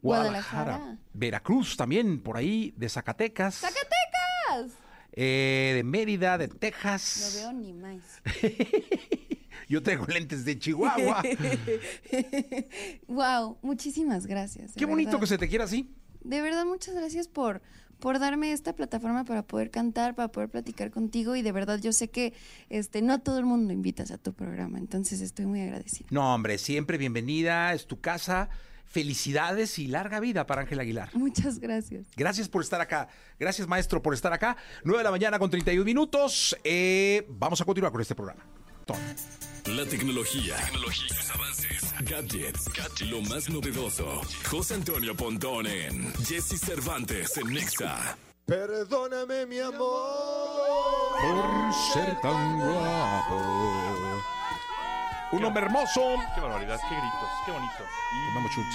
[0.01, 0.97] Guadalajara, Guadalajara.
[1.13, 4.78] Veracruz también, por ahí, de Zacatecas, ¡Zacatecas!
[5.13, 7.34] eh, de Mérida, de No Texas.
[7.38, 8.01] veo ni más.
[9.70, 11.22] Yo traigo lentes de Chihuahua.
[13.07, 14.74] wow, muchísimas gracias.
[14.76, 15.22] Qué bonito verdad.
[15.22, 15.93] que se te quiera así.
[16.24, 17.61] De verdad, muchas gracias por,
[17.99, 21.36] por darme esta plataforma para poder cantar, para poder platicar contigo.
[21.36, 22.34] Y de verdad, yo sé que
[22.70, 24.80] este, no todo el mundo invitas a tu programa.
[24.80, 26.07] Entonces, estoy muy agradecida.
[26.09, 28.49] No, hombre, siempre bienvenida, es tu casa.
[28.86, 31.11] Felicidades y larga vida para Ángel Aguilar.
[31.13, 32.07] Muchas gracias.
[32.17, 33.07] Gracias por estar acá.
[33.39, 34.57] Gracias, maestro, por estar acá.
[34.84, 36.57] 9 de la mañana con 31 minutos.
[36.63, 38.43] Eh, vamos a continuar con este programa.
[39.66, 40.56] La tecnología,
[40.92, 44.22] sus avances, gadgets, lo más novedoso.
[44.50, 48.18] José Antonio Pontón en Jesse Cervantes en Nexa.
[48.46, 51.12] Perdóname, mi amor.
[51.22, 54.24] Por ser tan guapo.
[55.34, 56.02] Un hombre hermoso.
[56.34, 57.84] Qué barbaridad, qué gritos, qué bonito.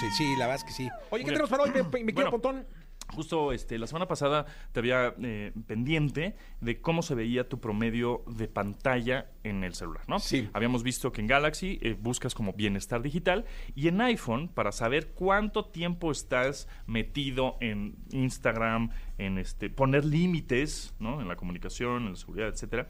[0.07, 0.89] Y- sí, la verdad es que sí.
[1.09, 1.49] Oye, ¿qué Muy tenemos bien.
[1.49, 2.65] para hoy, mi, mi Bueno, Pontón?
[3.13, 8.23] Justo este, la semana pasada te había eh, pendiente de cómo se veía tu promedio
[8.27, 10.19] de pantalla en el celular, ¿no?
[10.19, 10.49] Sí.
[10.53, 13.45] Habíamos visto que en Galaxy eh, buscas como bienestar digital
[13.75, 20.93] y en iPhone para saber cuánto tiempo estás metido en Instagram, en este poner límites,
[20.99, 21.21] ¿no?
[21.21, 22.87] En la comunicación, en la seguridad, etcétera.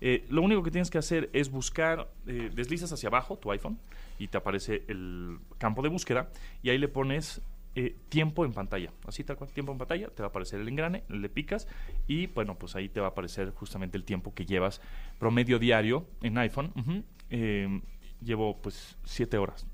[0.00, 3.78] Eh, lo único que tienes que hacer es buscar, deslizas hacia abajo tu iPhone
[4.18, 6.28] y te aparece el campo de búsqueda
[6.62, 7.40] y ahí le pones
[7.78, 8.90] eh, tiempo en pantalla.
[9.06, 11.68] Así tal cual, tiempo en pantalla, te va a aparecer el engrane, le picas
[12.08, 14.80] y bueno, pues ahí te va a aparecer justamente el tiempo que llevas
[15.18, 16.72] promedio diario en iPhone.
[16.74, 17.02] Ujú.
[17.30, 17.80] Eh,
[18.22, 19.66] llevo pues siete horas.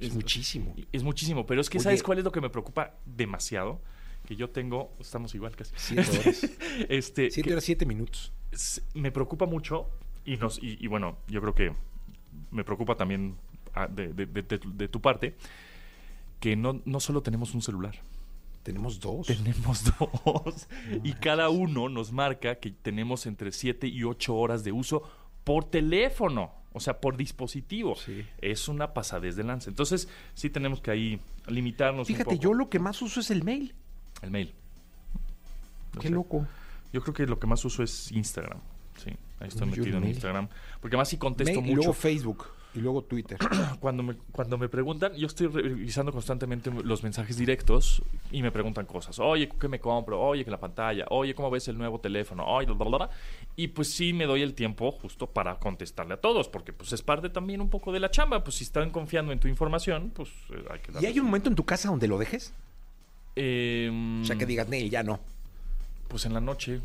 [0.00, 0.74] Es muchísimo.
[0.92, 1.84] Es muchísimo, pero es que Oye.
[1.84, 3.80] ¿sabes cuál es lo que me preocupa demasiado?
[4.26, 5.72] Que yo tengo, estamos igual casi.
[5.76, 6.50] Siete horas.
[6.88, 8.32] este, Siete que- horas, siete minutos.
[8.50, 9.88] s- me preocupa mucho
[10.24, 11.72] y, nos, y, y bueno, yo creo que
[12.50, 13.36] me preocupa también
[13.74, 15.36] ah, de, de- de- de tu parte
[16.40, 17.94] que no, no solo tenemos un celular.
[18.62, 19.26] Tenemos dos.
[19.28, 20.68] Tenemos dos.
[21.04, 25.02] y cada uno nos marca que tenemos entre 7 y 8 horas de uso
[25.44, 26.52] por teléfono.
[26.72, 27.96] O sea, por dispositivo.
[28.42, 29.70] Es una pasadez de lanza.
[29.70, 32.42] Entonces, sí tenemos que ahí limitarnos Fíjate, un poco.
[32.42, 33.74] yo lo que más uso es el mail.
[34.20, 34.52] El mail.
[35.94, 36.14] No Qué sé.
[36.14, 36.46] loco.
[36.92, 38.58] Yo creo que lo que más uso es Instagram.
[39.02, 39.10] Sí,
[39.40, 40.14] ahí estoy yo metido en mail.
[40.14, 40.48] Instagram.
[40.80, 41.76] Porque más sí contesto Mail y mucho.
[41.76, 42.46] luego Facebook
[42.76, 43.38] y luego Twitter.
[43.80, 48.86] cuando me, cuando me preguntan, yo estoy revisando constantemente los mensajes directos y me preguntan
[48.86, 49.18] cosas.
[49.18, 50.20] Oye, ¿qué me compro?
[50.20, 51.06] Oye, que la pantalla.
[51.10, 52.44] Oye, ¿cómo ves el nuevo teléfono?
[52.46, 53.10] Oye, bla, bla, bla.
[53.56, 57.02] Y pues sí me doy el tiempo justo para contestarle a todos, porque pues es
[57.02, 58.44] parte también un poco de la chamba.
[58.44, 61.26] Pues si están confiando en tu información, pues eh, hay que ¿Y darle hay un
[61.26, 62.52] momento en tu casa donde lo dejes?
[63.34, 65.20] Em, O sea, que digas, Neil, ya no.
[66.08, 66.80] Pues en la noche,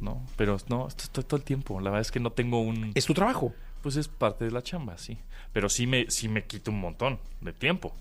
[0.00, 0.22] no.
[0.36, 1.80] Pero no, esto- estoy todo el tiempo.
[1.80, 2.92] La verdad es que no tengo un...
[2.94, 3.52] ¿Es tu trabajo?
[3.84, 5.18] Pues es parte de la chamba, sí.
[5.52, 7.94] Pero sí me, sí me quita un montón de tiempo.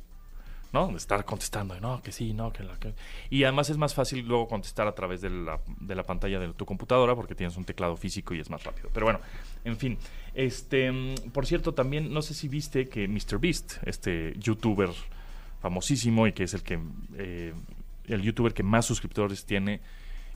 [0.71, 0.87] ¿no?
[0.87, 2.93] De estar contestando, no, que sí, no, que la que...
[3.29, 6.53] Y además es más fácil luego contestar a través de la, de la pantalla de
[6.53, 8.89] tu computadora porque tienes un teclado físico y es más rápido.
[8.93, 9.19] Pero bueno,
[9.65, 9.97] en fin.
[10.33, 10.89] Este,
[11.33, 14.89] por cierto, también no sé si viste que MrBeast, este youtuber
[15.61, 16.79] famosísimo y que es el que
[17.17, 17.53] eh,
[18.07, 19.81] el youtuber que más suscriptores tiene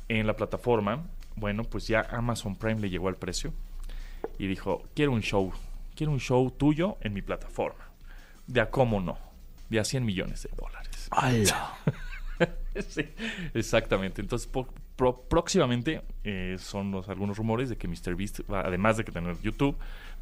[0.10, 1.06] en la plataforma,
[1.38, 3.54] bueno, pues ya Amazon Prime le llegó al precio
[4.38, 5.52] y dijo, quiero un show,
[5.96, 7.86] quiero un show tuyo en mi plataforma.
[8.46, 9.18] De a cómo no,
[9.70, 11.10] de a 100 millones de dólares.
[12.90, 13.10] Sí,
[13.56, 14.22] exactamente.
[14.22, 14.48] Entonces,
[15.30, 19.76] próximamente eh, son los, algunos rumores de que MrBeast, va, además de que tener YouTube,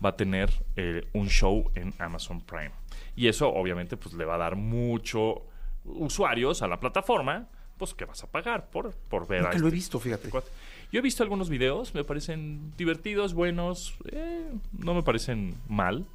[0.03, 2.71] va a tener eh, un show en Amazon Prime.
[3.15, 5.45] Y eso, obviamente, pues le va a dar mucho
[5.83, 9.65] usuarios a la plataforma, pues que vas a pagar por, por ver a Nunca lo
[9.65, 10.29] he este visto, fíjate.
[10.29, 10.49] cuate.
[10.95, 16.05] Yo he visto algunos videos, me parecen divertidos, buenos, eh, no me parecen mal.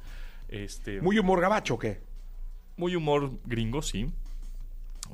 [0.49, 1.99] Este, ¿Muy humor gabacho o qué?
[2.77, 4.09] muy humor gringo, sí.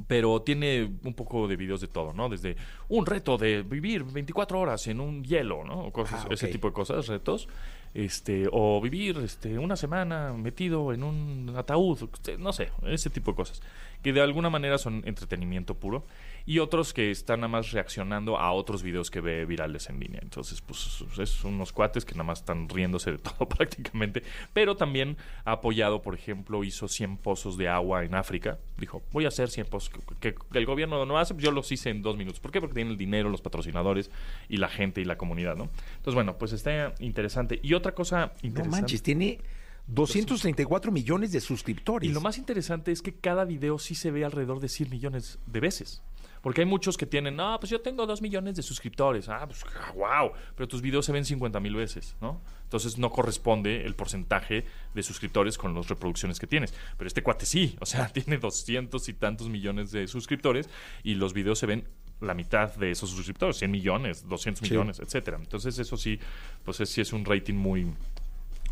[0.08, 2.30] Pero tiene un poco de videos de todo, ¿no?
[2.30, 2.56] Desde
[2.88, 5.88] un reto de vivir 24 horas en un hielo, ¿no?
[5.88, 7.50] O cosas, Ah, Ese tipo de cosas, retos.
[7.94, 12.08] Este, o vivir este, una semana metido en un ataúd,
[12.40, 13.62] no sé, ese tipo de cosas.
[14.02, 16.06] Que de alguna manera son entretenimiento puro.
[16.48, 20.22] Y otros que están nada más reaccionando a otros videos que ve virales en línea.
[20.24, 24.24] Entonces, pues es unos cuates que nada más están riéndose de todo prácticamente.
[24.54, 28.58] Pero también ha apoyado, por ejemplo, hizo 100 pozos de agua en África.
[28.78, 29.92] Dijo, voy a hacer 100 pozos
[30.22, 32.40] que, que el gobierno no hace, pues yo los hice en dos minutos.
[32.40, 32.62] ¿Por qué?
[32.62, 34.10] Porque tienen el dinero, los patrocinadores
[34.48, 35.70] y la gente y la comunidad, ¿no?
[35.98, 37.60] Entonces, bueno, pues está interesante.
[37.62, 38.82] Y otra cosa No interesante.
[38.82, 39.42] manches, tiene
[39.88, 42.10] 234 millones de suscriptores.
[42.10, 45.40] Y lo más interesante es que cada video sí se ve alrededor de 100 millones
[45.46, 46.04] de veces.
[46.48, 49.28] Porque hay muchos que tienen, no, pues yo tengo 2 millones de suscriptores.
[49.28, 50.32] Ah, pues wow.
[50.56, 52.40] Pero tus videos se ven 50 mil veces, ¿no?
[52.64, 56.74] Entonces no corresponde el porcentaje de suscriptores con las reproducciones que tienes.
[56.98, 60.70] Pero este cuate sí, o sea, tiene 200 y tantos millones de suscriptores
[61.04, 61.84] y los videos se ven
[62.22, 64.72] la mitad de esos suscriptores, 100 millones, 200 Sí.
[64.72, 65.36] millones, etcétera.
[65.42, 66.18] Entonces eso sí,
[66.64, 67.92] pues es, sí es un rating muy,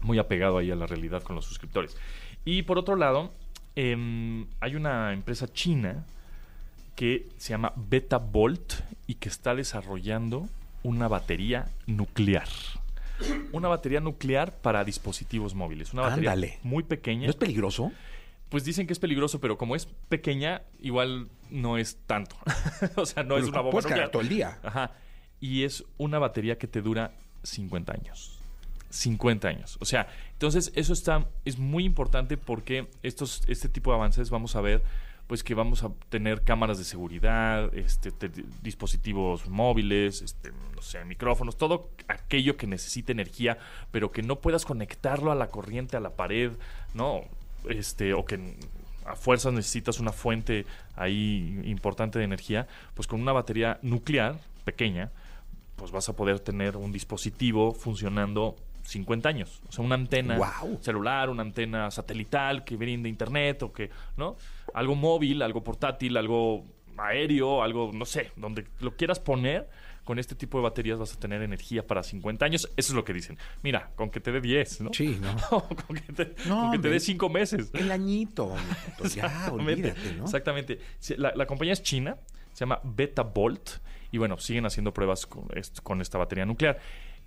[0.02, 1.98] muy apegado ahí a la realidad con los suscriptores.
[2.46, 3.34] Y por otro lado,
[3.76, 6.06] em, hay una empresa china
[6.96, 8.74] que se llama Betabolt
[9.08, 10.48] y que está desarrollando
[10.84, 12.48] una batería nuclear.
[13.52, 15.94] Una batería nuclear para dispositivos móviles.
[15.94, 16.60] Una batería Ándale.
[16.64, 17.26] muy pequeña.
[17.26, 17.92] ¿No es peligroso?
[18.50, 22.36] Pues dicen que es peligroso, pero como es pequeña, igual no es tanto.
[22.96, 24.12] o sea, no Pero es una bomba puedes nuclear.
[24.12, 24.60] todo el día.
[24.64, 24.92] Ajá.
[25.40, 27.12] Y es una batería que te dura
[27.44, 28.40] 50 años.
[28.90, 29.78] 50 años.
[29.82, 34.56] O sea, entonces eso está es muy importante porque estos este tipo de avances vamos
[34.56, 34.84] a ver
[35.28, 38.30] pues que vamos a tener cámaras de seguridad, este te-
[38.62, 43.58] dispositivos móviles, este no sé, micrófonos, todo aquello que necesite energía,
[43.92, 46.52] pero que no puedas conectarlo a la corriente, a la pared,
[46.94, 47.22] no,
[47.70, 48.56] este o que
[49.06, 50.66] a fuerzas necesitas una fuente
[50.96, 55.12] ahí importante de energía, pues con una batería nuclear pequeña,
[55.76, 59.62] pues vas a poder tener un dispositivo funcionando 50 años.
[59.68, 60.38] O sea, una antena
[60.82, 64.36] celular, una antena satelital que brinde internet o que, ¿no?
[64.76, 66.66] Algo móvil, algo portátil, algo
[66.98, 69.70] aéreo, algo, no sé, donde lo quieras poner,
[70.04, 72.70] con este tipo de baterías vas a tener energía para 50 años.
[72.78, 73.38] Eso es lo que dicen.
[73.64, 74.94] Mira, con que te dé 10, ¿no?
[74.94, 75.36] Sí, ¿no?
[75.88, 76.92] con que te, No, con que te hombre.
[76.92, 77.72] dé 5 meses.
[77.74, 78.54] El añito.
[79.00, 80.26] ya, Exactamente, olvídate, ¿no?
[80.26, 80.80] Exactamente.
[81.18, 82.18] La, la compañía es china,
[82.54, 83.70] se llama Betabolt,
[84.12, 86.80] y bueno, siguen haciendo pruebas con esta batería nuclear.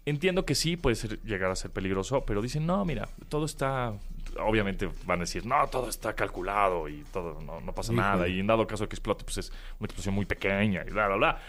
[0.08, 3.92] Entiendo que sí puede ser, llegar a ser peligroso, pero dicen, no, mira, todo está,
[4.40, 8.08] obviamente van a decir, no, todo está calculado y todo, no, no pasa Híjole.
[8.08, 11.08] nada, y en dado caso que explote, pues es una explosión muy pequeña y bla,
[11.08, 11.42] bla, bla.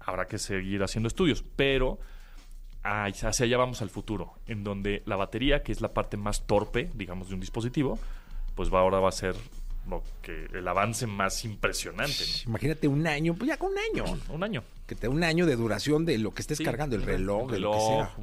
[0.00, 1.98] Habrá que seguir haciendo estudios, pero
[2.82, 6.46] ah, hacia allá vamos al futuro, en donde la batería, que es la parte más
[6.46, 7.98] torpe, digamos, de un dispositivo,
[8.54, 9.36] pues va, ahora va a ser
[9.86, 12.24] lo que el avance más impresionante.
[12.44, 12.50] ¿no?
[12.52, 14.18] Imagínate un año, pues ya con un año.
[14.30, 14.62] Un año.
[14.88, 17.50] Que te da un año de duración de lo que estés Sí, cargando, el reloj,
[17.52, 18.16] de lo que reloj, sea.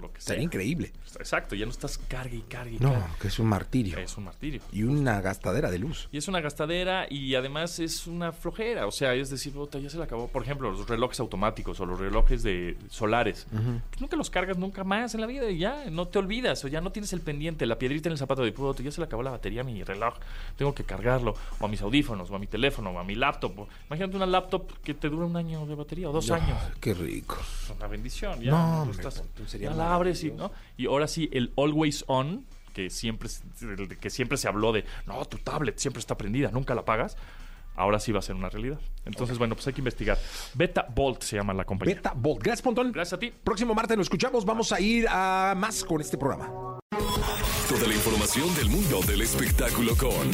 [0.00, 0.36] lo que sea.
[0.42, 0.92] increíble.
[1.16, 3.06] Exacto, ya no estás cargue y cargue y No, cargue.
[3.20, 3.96] que es un martirio.
[3.98, 4.60] Es un martirio.
[4.72, 6.08] Y una gastadera de luz.
[6.12, 8.86] Y es una gastadera y además es una flojera.
[8.88, 10.26] O sea, es decir, ya se le acabó.
[10.26, 13.46] Por ejemplo, los relojes automáticos o los relojes de solares.
[13.50, 16.64] Pues nunca los cargas nunca más en la vida y ya no te olvidas.
[16.64, 19.00] O ya no tienes el pendiente, la piedrita en el zapato de puta, ya se
[19.00, 20.14] le acabó la batería a mi reloj.
[20.56, 21.34] Tengo que cargarlo.
[21.60, 23.68] O a mis audífonos, o a mi teléfono, o a mi laptop.
[23.86, 26.58] Imagínate una laptop que te dura un año de batería o dos No, años.
[26.80, 27.36] Qué rico.
[27.64, 28.40] Es una bendición.
[28.40, 30.30] Ya, No, no hombre, estás- sería ya la abres y.
[30.30, 30.50] ¿no?
[30.76, 32.44] y ahora sí, el always on,
[32.74, 33.42] que siempre, se-
[34.00, 37.16] que siempre se habló de, no, tu tablet siempre está prendida, nunca la apagas.
[37.76, 38.80] Ahora sí va a ser una realidad.
[39.04, 40.18] Entonces, bueno, pues hay que investigar.
[40.54, 41.94] Beta Bolt se llama la compañía.
[41.94, 42.42] Beta Bolt.
[42.42, 42.90] Gracias, Pontón.
[42.90, 43.32] Gracias a ti.
[43.44, 44.44] Próximo martes lo escuchamos.
[44.44, 46.50] Vamos a ir a más con este programa.
[46.90, 50.32] de la información del mundo del espectáculo con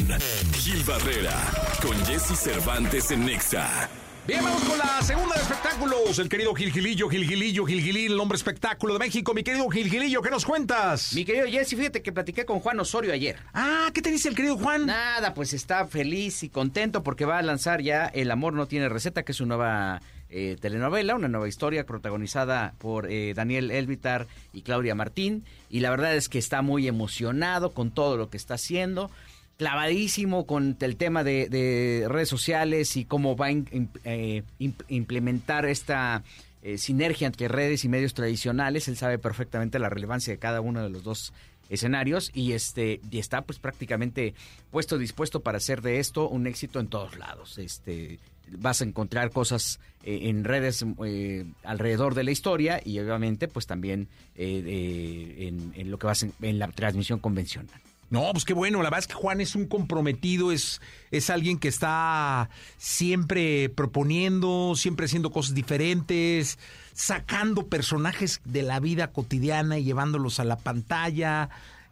[0.54, 1.36] Gil Barrera,
[1.82, 3.90] con Jesse Cervantes en Nexa.
[4.26, 6.18] Bien, vamos con la segunda de espectáculos.
[6.18, 9.34] El querido Gil Gilillo, Gil Gilillo, Gil Gilín, el hombre espectáculo de México.
[9.34, 11.12] Mi querido Gil Gilillo, ¿qué nos cuentas?
[11.12, 13.36] Mi querido Jesse, fíjate que platiqué con Juan Osorio ayer.
[13.52, 14.86] Ah, ¿qué te dice el querido Juan?
[14.86, 18.88] Nada, pues está feliz y contento porque va a lanzar ya El amor no tiene
[18.88, 20.00] receta, que es su nueva
[20.30, 25.44] eh, telenovela, una nueva historia protagonizada por eh, Daniel Elvitar y Claudia Martín.
[25.68, 29.10] Y la verdad es que está muy emocionado con todo lo que está haciendo
[29.56, 35.64] clavadísimo con el tema de, de redes sociales y cómo va a eh, imp- implementar
[35.66, 36.24] esta
[36.62, 38.88] eh, sinergia entre redes y medios tradicionales.
[38.88, 41.32] Él sabe perfectamente la relevancia de cada uno de los dos
[41.70, 44.34] escenarios y este y está pues prácticamente
[44.70, 47.56] puesto dispuesto para hacer de esto un éxito en todos lados.
[47.56, 48.18] Este
[48.58, 53.66] vas a encontrar cosas eh, en redes eh, alrededor de la historia y obviamente pues
[53.66, 57.80] también eh, en, en lo que vas en la transmisión convencional.
[58.14, 58.78] No, pues qué bueno.
[58.78, 62.48] La verdad es que Juan es un comprometido, es, es alguien que está
[62.78, 66.58] siempre proponiendo, siempre haciendo cosas diferentes,
[66.92, 71.48] sacando personajes de la vida cotidiana y llevándolos a la pantalla,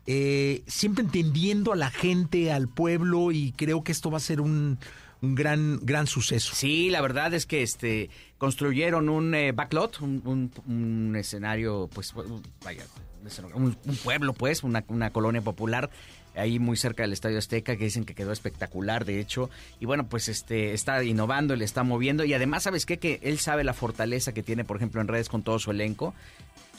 [0.07, 4.41] eh, siempre entendiendo a la gente, al pueblo, y creo que esto va a ser
[4.41, 4.79] un,
[5.23, 6.55] un gran, gran suceso.
[6.55, 12.13] Sí, la verdad es que este construyeron un eh, backlot, un, un- un escenario, pues,
[12.65, 12.85] vaya,
[13.55, 15.91] un, pueblo, pues, una, una colonia popular
[16.35, 19.51] ahí muy cerca del Estadio Azteca que dicen que quedó espectacular, de hecho,
[19.81, 22.99] y bueno, pues este está innovando, le está moviendo y además, ¿sabes qué?
[22.99, 26.15] Que él sabe la fortaleza que tiene, por ejemplo, en redes con todo su elenco.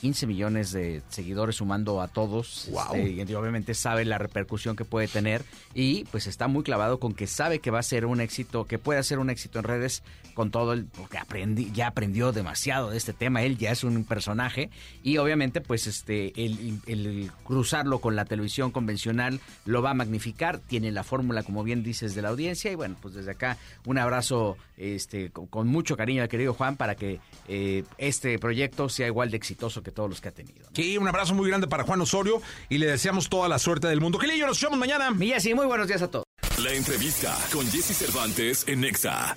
[0.04, 2.68] 15 millones de seguidores sumando a todos.
[2.72, 2.96] Wow.
[2.96, 7.14] este, y obviamente sabe la repercusión que puede tener y pues está muy clavado con
[7.14, 10.04] que sabe que va a ser un éxito, que puede ser un éxito en redes
[10.34, 14.04] con todo el, porque aprendí, ya aprendió demasiado de este tema, él ya es un
[14.04, 14.70] personaje
[15.04, 20.60] y obviamente pues este el, el cruzarlo con la televisión convencional lo va a magnificar,
[20.60, 23.98] tiene la fórmula como bien dices de la audiencia y bueno pues desde acá un
[23.98, 29.08] abrazo este con, con mucho cariño al querido Juan para que eh, este proyecto sea
[29.08, 30.68] igual de exitoso que todos los que ha tenido.
[30.74, 34.02] Sí, un abrazo muy grande para Juan Osorio y le deseamos toda la suerte del
[34.02, 34.20] mundo.
[34.20, 35.12] Gilillo, nos vemos mañana.
[35.20, 36.26] Y así, muy buenos días a todos.
[36.58, 39.36] La entrevista con Jesse Cervantes en Nexa.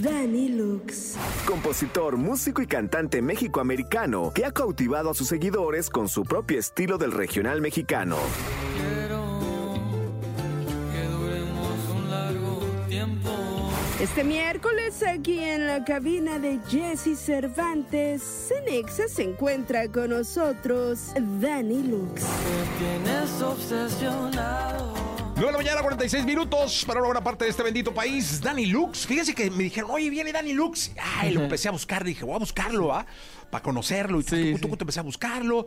[0.00, 1.14] Dani Lux.
[1.46, 6.96] Compositor, músico y cantante mexicoamericano que ha cautivado a sus seguidores con su propio estilo
[6.96, 8.16] del regional mexicano.
[14.04, 21.84] Este miércoles aquí en la cabina de Jesse Cervantes, Cenexa se encuentra con nosotros Dani
[21.84, 22.22] Lux.
[22.78, 24.92] Tienes obsesionado.
[25.36, 28.42] 9 de la mañana, 46 minutos para una buena parte de este bendito país.
[28.42, 29.06] Dani Lux.
[29.06, 30.92] Fíjense que me dijeron, oye, viene Dani Lux.
[31.16, 32.04] Ay, lo empecé a buscar.
[32.04, 33.06] Dije, voy a buscarlo, ¿ah?
[33.50, 34.20] Para conocerlo.
[34.20, 35.66] Y tucu, tucu, empecé a buscarlo.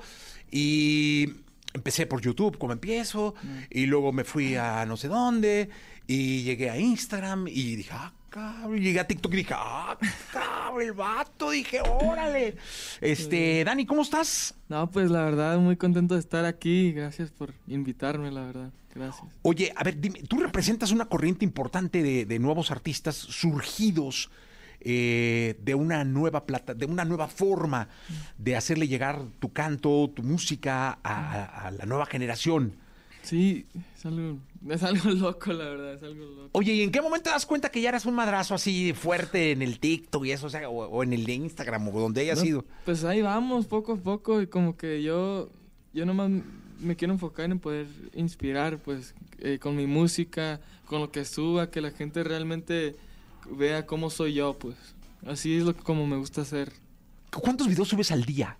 [0.52, 1.28] Y
[1.74, 3.34] empecé por YouTube, como empiezo.
[3.72, 5.70] Y luego me fui a no sé dónde.
[6.06, 7.48] Y llegué a Instagram.
[7.48, 8.80] Y dije, ah, cabrón.
[8.80, 9.98] Llegué a TikTok y dije, ah,
[10.32, 11.52] cabrón, el vato.
[11.52, 12.56] Dije, órale.
[13.02, 14.56] Este, Dani, ¿cómo estás?
[14.70, 16.92] No, pues la verdad, muy contento de estar aquí.
[16.92, 18.72] Gracias por invitarme, la verdad.
[18.94, 19.28] Gracias.
[19.44, 24.32] Oye, a ver, dime, tú representas una corriente importante de, de nuevos artistas surgidos
[24.80, 27.90] eh, de una nueva plata, de una nueva forma
[28.38, 32.74] de hacerle llegar tu canto, tu música a, a la nueva generación.
[33.24, 33.66] Sí,
[33.96, 34.40] es algo,
[34.70, 36.50] es algo loco, la verdad, es algo loco.
[36.54, 39.52] Oye, ¿y en qué momento te das cuenta que ya eras un madrazo así fuerte
[39.52, 42.22] en el TikTok y eso, o, sea, o, o en el de Instagram o donde
[42.22, 42.66] haya No, sido?
[42.86, 45.50] Pues ahí vamos, poco a poco, y como que yo,
[45.94, 46.32] yo nomás
[46.80, 51.70] me quiero enfocar en poder inspirar, pues, eh, con mi música, con lo que suba,
[51.70, 52.96] que la gente realmente
[53.50, 54.76] vea cómo soy yo, pues.
[55.26, 56.72] Así es lo que como me gusta hacer.
[57.32, 58.58] ¿Cuántos videos subes al día?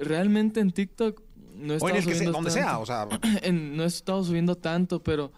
[0.00, 1.20] Realmente en TikTok
[1.60, 2.80] no he O en estado el que sea- subiendo donde sea, tanto.
[2.82, 3.08] o sea.
[3.42, 5.32] En- no he estado subiendo tanto, pero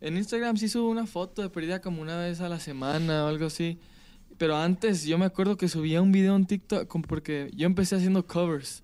[0.00, 3.28] en Instagram sí subo una foto de perdida como una vez a la semana o
[3.28, 3.78] algo así.
[4.38, 8.26] Pero antes yo me acuerdo que subía un video en TikTok porque yo empecé haciendo
[8.26, 8.82] covers.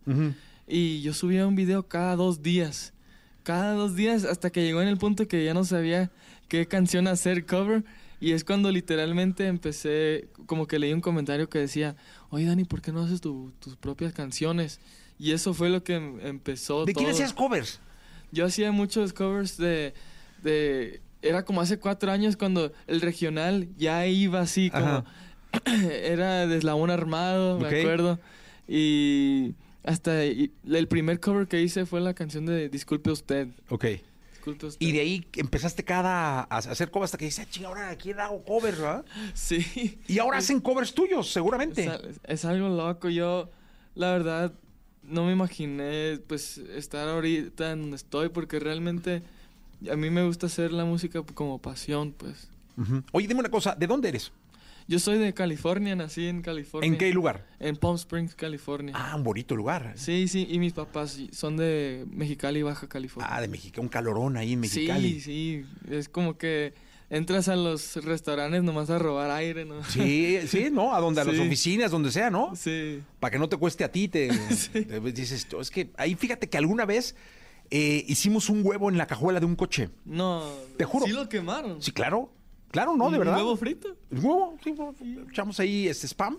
[0.69, 2.93] Y yo subía un video cada dos días.
[3.43, 6.11] Cada dos días hasta que llegó en el punto que ya no sabía
[6.49, 7.85] qué canción hacer cover.
[8.21, 11.97] Y es cuando literalmente empecé, como que leí un comentario que decía,
[12.29, 14.79] oye Dani, ¿por qué no haces tu- tus propias canciones?
[15.21, 17.79] Y eso fue lo que em- empezó ¿De quién hacías covers?
[18.33, 19.93] Yo hacía muchos covers de,
[20.43, 21.03] de...
[21.21, 25.05] Era como hace cuatro años cuando el regional ya iba así como...
[25.67, 28.19] era de eslabón armado, me acuerdo.
[28.67, 29.55] Y
[29.85, 33.49] hasta y- el primer cover que hice fue la canción de Disculpe usted.
[33.69, 33.85] Ok.
[34.33, 34.87] Disculpe usted.
[34.87, 38.43] Y de ahí empezaste cada a hacer covers hasta que dices, chinga, ahora aquí hago
[38.43, 39.05] covers, ¿verdad?
[39.35, 39.99] Sí.
[40.09, 41.91] Y ahora hacen covers tuyos, seguramente.
[42.25, 43.11] Es algo loco.
[43.11, 43.51] Yo,
[43.95, 44.55] la verdad,
[45.11, 49.23] no me imaginé pues estar ahorita en donde estoy porque realmente
[49.91, 52.49] a mí me gusta hacer la música como pasión, pues.
[53.13, 54.33] Oye, dime una cosa, ¿de dónde eres?
[54.89, 56.89] Yo soy de California, nací en California.
[56.89, 57.47] ¿En qué lugar?
[57.61, 58.95] En Palm Springs, California.
[58.97, 59.93] Ah, un bonito lugar.
[59.97, 63.33] Sí, sí, y mis papás son de Mexicali, Baja California.
[63.33, 65.21] Ah, de México, un calorón ahí en Mexicali.
[65.21, 66.73] Sí, sí, es como que
[67.11, 69.85] entras a los restaurantes nomás a robar aire, ¿no?
[69.85, 70.95] Sí, sí, ¿no?
[70.95, 71.41] A donde, a las Sí.
[71.43, 72.55] oficinas, donde sea, ¿no?
[72.57, 73.03] Sí.
[73.19, 74.29] Para que no te cueste a ti, te,
[74.73, 77.15] te dices, es que ahí fíjate que alguna vez
[77.71, 79.91] eh, hicimos un huevo en la cajuela de un coche.
[80.05, 80.45] No,
[80.77, 81.07] Te juro.
[81.07, 81.83] Sí lo quemaron.
[81.83, 82.33] Sí, claro.
[82.71, 83.37] Claro, no, de ¿Un verdad.
[83.39, 83.97] huevo frito?
[84.13, 84.95] El huevo, sí, huevo.
[85.29, 86.39] echamos ahí este spam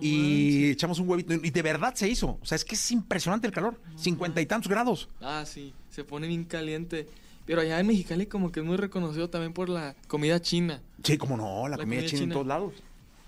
[0.00, 1.34] y echamos un huevito.
[1.34, 2.38] Y de verdad se hizo.
[2.42, 3.80] O sea, es que es impresionante el calor.
[3.96, 5.08] Cincuenta y tantos grados.
[5.20, 7.06] Ah, sí, se pone bien caliente.
[7.44, 10.80] Pero allá en Mexicali como que es muy reconocido también por la comida china.
[11.02, 12.74] Sí, como no, la, La comida, comida china, en todos lados.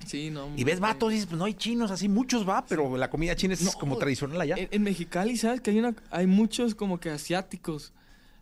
[0.06, 0.50] Sí, no.
[0.56, 3.34] Y ves vatos y dices, pues no hay chinos, así muchos va, pero la comida
[3.34, 4.56] china es como tradicional allá.
[4.56, 5.60] En, en Mexicali, ¿sabes?
[5.60, 7.92] Que hay, una, hay muchos como que asiáticos.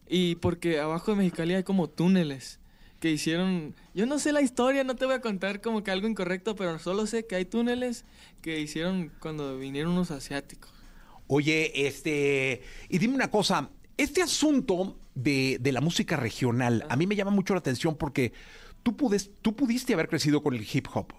[0.08, 2.58] Y porque abajo de Mexicali hay como túneles
[3.00, 3.74] que hicieron...
[3.94, 6.78] Yo no sé la historia, no te voy a contar como que algo incorrecto, pero
[6.78, 8.04] solo sé que hay túneles
[8.42, 10.70] que hicieron cuando vinieron unos asiáticos.
[11.26, 17.06] Oye, este, y dime una cosa, este asunto de, de la música regional, a mí
[17.06, 18.32] me llama mucho la atención porque
[18.82, 21.12] tú, pudes, tú pudiste haber crecido con el hip hop.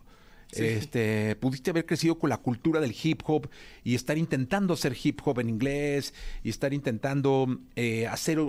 [0.51, 0.63] Sí.
[0.65, 3.49] Este, pudiste haber crecido con la cultura del hip hop
[3.83, 6.13] y estar intentando hacer hip hop en inglés
[6.43, 8.39] y estar intentando eh, hacer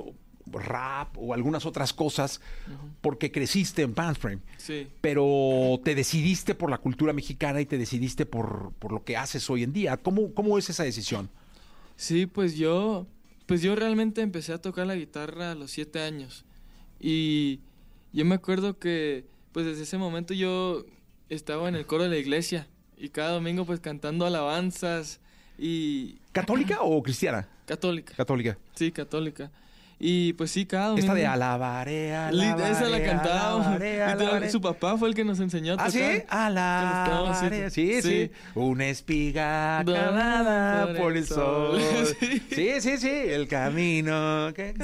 [0.46, 2.40] rap o algunas otras cosas
[3.00, 4.42] porque creciste en Panframe.
[4.58, 4.86] Sí.
[5.00, 9.48] Pero te decidiste por la cultura mexicana y te decidiste por, por lo que haces
[9.48, 9.96] hoy en día.
[9.96, 11.30] ¿Cómo, cómo es esa decisión?
[11.96, 13.06] Sí, pues yo,
[13.46, 16.44] pues yo realmente empecé a tocar la guitarra a los siete años.
[17.00, 17.60] Y
[18.12, 20.84] yo me acuerdo que, pues desde ese momento yo
[21.28, 25.20] estaba en el coro de la iglesia y cada domingo pues cantando alabanzas
[25.58, 26.18] y...
[26.32, 27.48] ¿Católica o cristiana?
[27.66, 28.14] Católica.
[28.14, 28.58] Católica.
[28.74, 29.50] Sí, católica.
[30.06, 31.00] Y pues sí, cada domingo...
[31.06, 33.72] Esta de alabaré, alabaré, Esa la cantaba.
[33.78, 34.50] Literal.
[34.50, 35.92] Su papá fue el que nos enseñó a ¿Ah, tocar.
[35.92, 36.22] sí?
[36.28, 37.70] Alabaré.
[37.70, 38.30] Sí, sí.
[38.54, 41.80] Una espiga clavada por el sol.
[42.50, 43.08] Sí, sí, sí.
[43.08, 44.74] El camino que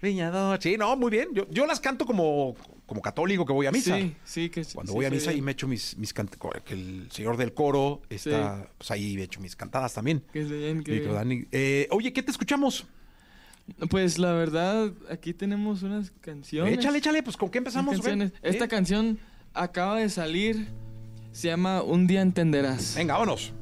[0.00, 0.62] viñador.
[0.62, 1.30] Sí, no, muy bien.
[1.34, 2.54] Yo, yo las canto como,
[2.86, 3.96] como católico que voy a misa.
[3.96, 6.62] Sí, sí, que Cuando sí, voy a sí, misa y me echo mis, mis cant-
[6.62, 8.68] que el señor del coro está, Sí.
[8.78, 10.22] pues ahí he hecho mis cantadas también.
[10.32, 11.48] Que bien, que.
[11.50, 12.86] Eh, oye, ¿qué te escuchamos?
[13.90, 16.74] Pues la verdad, aquí tenemos unas canciones.
[16.74, 18.00] Échale, échale, pues ¿con qué empezamos?
[18.00, 18.32] Ven.
[18.42, 19.18] Esta canción
[19.54, 20.68] acaba de salir.
[21.32, 22.94] Se llama Un día entenderás.
[22.96, 23.52] Venga, vámonos.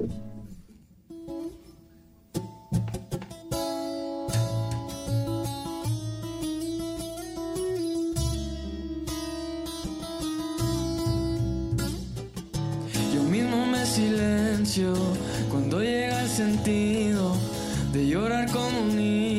[13.13, 14.95] Yo mismo me silencio
[15.51, 17.37] cuando llega el sentido
[17.93, 19.34] de llorar como un niño.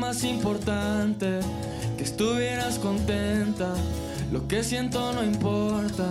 [0.00, 1.40] Más importante
[1.98, 3.74] que estuvieras contenta.
[4.32, 6.08] Lo que siento no importa,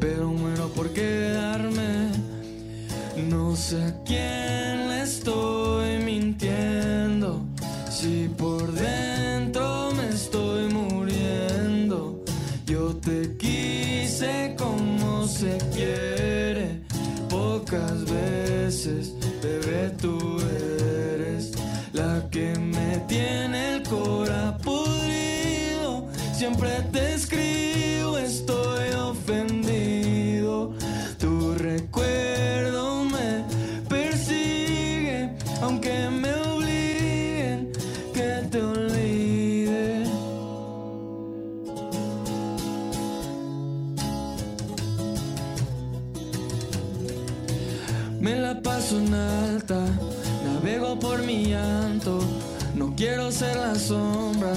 [0.00, 2.10] pero muero por quedarme.
[3.28, 7.42] No sé a quién le estoy mintiendo,
[7.88, 12.24] si por dentro me estoy muriendo.
[12.66, 16.80] Yo te quise como se quiere,
[17.28, 20.40] pocas veces, bebé, tú
[35.62, 37.72] aunque me obliguen
[38.14, 40.04] que te olvide.
[48.20, 49.86] Me la paso en alta,
[50.44, 52.20] navego por mi llanto.
[52.74, 54.52] No quiero ser la sombra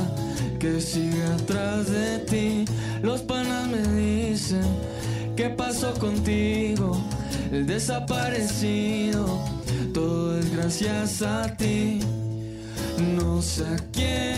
[0.59, 2.65] que sigue atrás de ti.
[3.01, 4.63] Los panas me dicen,
[5.35, 6.97] ¿qué pasó contigo?
[7.51, 9.39] El desaparecido,
[9.93, 11.99] todo es gracias a ti.
[13.15, 14.32] No sé a quién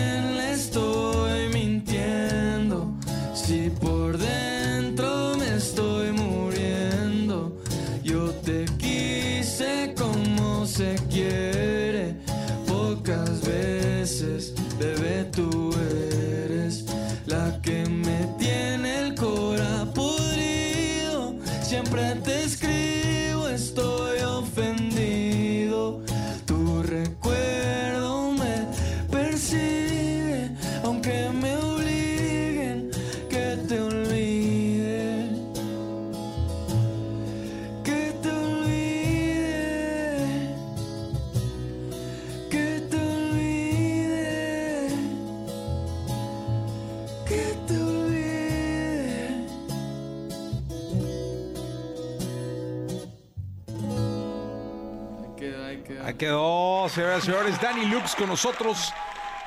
[57.22, 57.62] señoras y señores.
[57.62, 58.94] Dani Lux con nosotros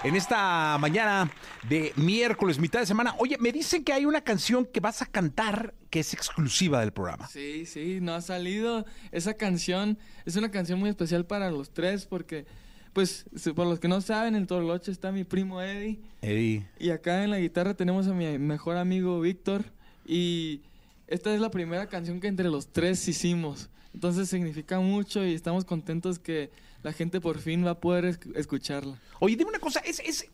[0.03, 1.31] en esta mañana
[1.69, 3.15] de miércoles, mitad de semana.
[3.19, 6.93] Oye, me dicen que hay una canción que vas a cantar que es exclusiva del
[6.93, 7.27] programa.
[7.29, 8.87] Sí, sí, no ha salido.
[9.13, 12.47] Esa canción es una canción muy especial para los tres porque,
[12.93, 16.01] pues, por los que no saben, en Torloche está mi primo Eddie.
[16.23, 16.67] Eddie.
[16.79, 19.65] Y acá en la guitarra tenemos a mi mejor amigo Víctor.
[20.07, 20.63] Y
[21.07, 23.69] esta es la primera canción que entre los tres hicimos.
[23.93, 26.51] Entonces significa mucho y estamos contentos que
[26.89, 28.99] la gente por fin va a poder esc- escucharla.
[29.21, 30.27] Oye, dime una cosa, es, es,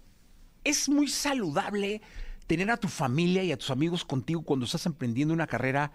[0.62, 2.00] es muy saludable
[2.46, 5.90] tener a tu familia y a tus amigos contigo cuando estás emprendiendo una carrera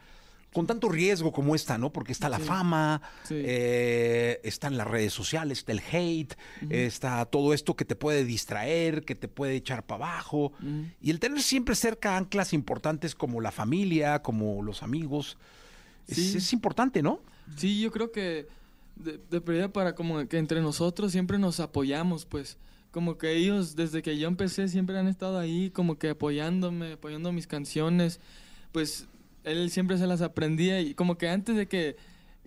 [0.52, 1.94] con tanto riesgo como esta, ¿no?
[1.94, 2.44] Porque está la Sí.
[2.44, 3.36] fama, Sí.
[3.38, 6.34] eh, están las redes sociales, está el hate,
[6.72, 10.52] está todo esto que te puede distraer, que te puede echar para abajo.
[11.02, 15.38] Y el tener siempre cerca anclas importantes como la familia, como los amigos,
[16.08, 17.22] es importante, ¿no?
[17.56, 18.48] Sí, yo creo que
[19.00, 22.58] de, de pérdida para como que entre nosotros siempre nos apoyamos, pues.
[22.92, 27.32] Como que ellos, desde que yo empecé, siempre han estado ahí, como que apoyándome, apoyando
[27.32, 28.20] mis canciones.
[28.72, 29.08] Pues
[29.44, 31.96] él siempre se las aprendía y como que antes de que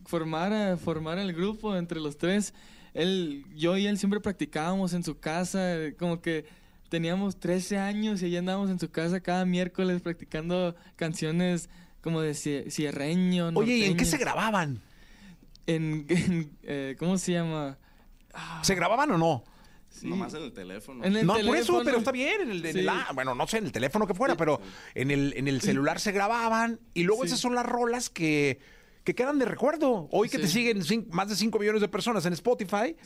[0.05, 2.55] formara, formara el grupo entre los tres,
[2.95, 6.45] él, yo y él siempre practicábamos en su casa, como que
[6.89, 11.71] teníamos 13 años y ya andábamos en su casa cada miércoles practicando canciones
[12.03, 13.51] como de cie- cierreño.
[13.55, 14.83] Oye, ¿y en qué se grababan?
[15.67, 17.79] En, en, eh, ¿cómo se llama?
[18.63, 19.45] ¿Se grababan o no?
[20.03, 21.05] Nomás en el teléfono.
[21.05, 22.41] En el no, por eso, pero está bien.
[22.41, 22.79] En el, en Sí.
[22.81, 24.61] el- ah, bueno, no sé, en el teléfono que fuera, pero
[24.95, 27.27] en el, en el celular se grababan y luego Sí.
[27.29, 28.59] esas son las rolas que,
[29.05, 30.09] que quedan de recuerdo.
[30.11, 30.65] Hoy que te Sí.
[30.73, 32.97] siguen más de 5 millones de personas en Spotify,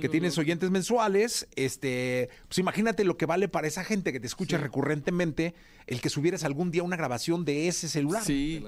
[0.00, 0.42] que tienes loco.
[0.42, 5.54] oyentes mensuales, este, pues imagínate lo que vale para esa gente que te escucha recurrentemente
[5.88, 8.22] el que subieras algún día una grabación de ese celular.
[8.24, 8.62] Sí.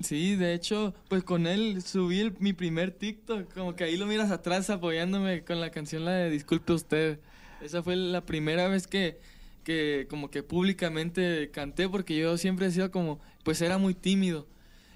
[0.00, 4.06] Sí, de hecho, pues con él subí el- mi primer TikTok, como que ahí lo
[4.06, 7.18] miras atrás apoyándome con la canción la de Disculpe usted.
[7.60, 9.18] Esa fue la primera vez que,
[9.64, 14.46] que como que públicamente canté porque yo siempre he sido como, pues era muy tímido.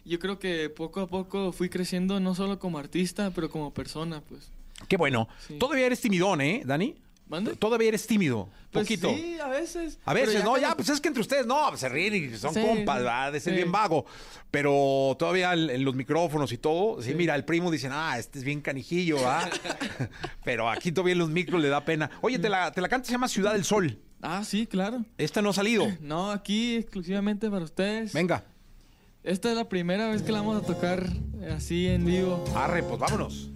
[0.04, 4.20] Yo creo que poco a poco fui creciendo no solo como artista, pero como persona,
[4.20, 4.50] pues.
[4.88, 5.28] Qué bueno.
[5.46, 5.58] Sí.
[5.58, 6.94] Todavía eres timidón, ¿eh, Dani?
[7.32, 7.56] ¿Mande?
[7.56, 8.50] Todavía eres tímido.
[8.70, 9.08] Pues poquito.
[9.08, 9.98] sí, a veces.
[10.04, 12.60] A veces, no, ya, pues es que entre ustedes, no, se ríen y son Sí,
[12.60, 13.32] compas, ¿verdad?
[13.32, 13.56] De ser sí.
[13.56, 14.04] bien vago.
[14.50, 18.44] Pero todavía en, los micrófonos y todo, sí, mira, el primo dice, ah, este es
[18.44, 19.48] bien canijillo, ¿ah?
[20.44, 22.10] Pero aquí todavía en los micros le da pena.
[22.20, 23.98] Oye, te la, te la canta, se llama Ciudad del Sol.
[24.20, 25.02] Ah, sí, claro.
[25.16, 25.86] Esta no ha salido.
[26.02, 28.12] No, aquí exclusivamente para ustedes.
[28.12, 28.44] Venga.
[29.24, 31.06] Esta es la primera vez que la vamos a tocar
[31.40, 32.44] eh, así en vivo.
[32.54, 33.48] Arre, pues vámonos.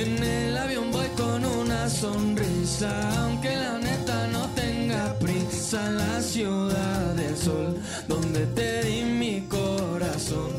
[0.00, 2.90] En el avión voy con una sonrisa,
[3.22, 5.90] aunque la neta no tenga prisa.
[5.90, 7.76] La ciudad del sol,
[8.08, 10.52] donde te di mi corazón.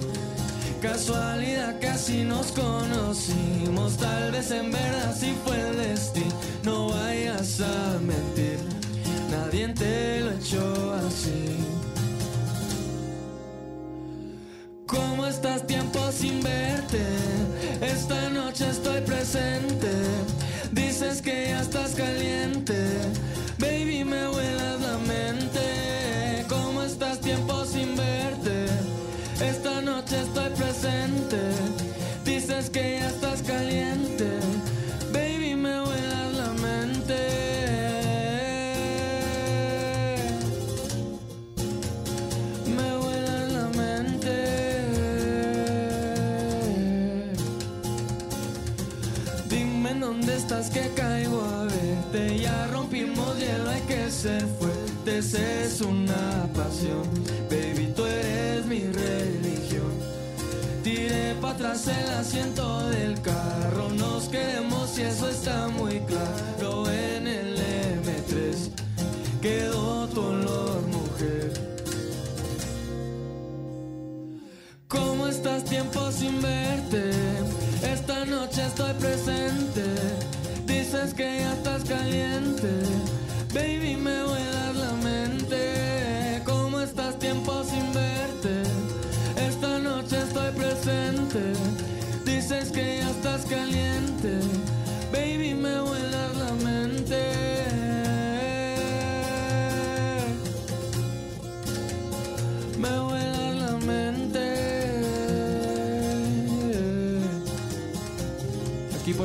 [0.80, 6.36] Casualidad que así nos conocimos, tal vez en verdad sí fue el destino.
[6.64, 8.60] No vayas a mentir,
[9.32, 11.58] nadie te lo echó así.
[14.86, 17.31] ¿Cómo estás tiempo sin verte?
[18.12, 19.90] Esta noche estoy presente.
[20.74, 22.76] Dices que ya estás caliente.
[23.58, 26.46] Baby, me vuelas la mente.
[26.50, 28.66] ¿Cómo estás tiempo sin verte?
[29.40, 31.38] Esta noche estoy presente.
[32.26, 33.01] Dices que ya
[55.22, 55.34] fuertes.
[55.34, 57.04] Es una pasión.
[57.50, 59.92] Baby, tú eres mi religión.
[60.84, 63.90] Tiré para atrás el asiento del carro.
[63.90, 66.90] Nos queremos y eso está muy claro.
[66.90, 71.54] En el M3 quedó tu olor, mujer.
[74.88, 77.12] ¿Cómo estás tiempo sin verte?
[77.84, 79.84] Esta noche estoy presente.
[80.66, 83.21] Dices que ya estás caliente.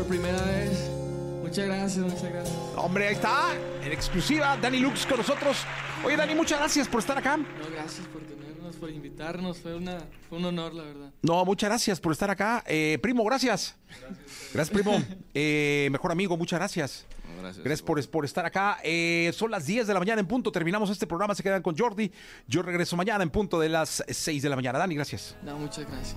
[0.07, 0.91] Por primera vez.
[1.43, 2.57] Muchas gracias, muchas gracias.
[2.77, 3.55] Hombre, ahí está,
[3.85, 5.59] en exclusiva, Dani Lux con nosotros.
[6.05, 7.37] Oye, Dani, muchas gracias por estar acá.
[7.37, 9.59] No, gracias por tenernos, por invitarnos.
[9.59, 11.11] Fue, una, fue un honor, la verdad.
[11.23, 12.63] No, muchas gracias por estar acá.
[12.67, 13.75] Eh, primo, gracias.
[14.53, 15.03] Gracias, primo.
[15.35, 17.07] Eh, mejor amigo, muchas gracias.
[17.41, 17.65] gracias.
[17.65, 18.79] Gracias por, por estar acá.
[18.83, 20.53] Eh, son las 10 de la mañana en punto.
[20.53, 21.35] Terminamos este programa.
[21.35, 22.11] Se quedan con Jordi.
[22.47, 24.79] Yo regreso mañana en punto de las 6 de la mañana.
[24.79, 25.37] Dani, gracias.
[25.43, 26.17] No, muchas gracias.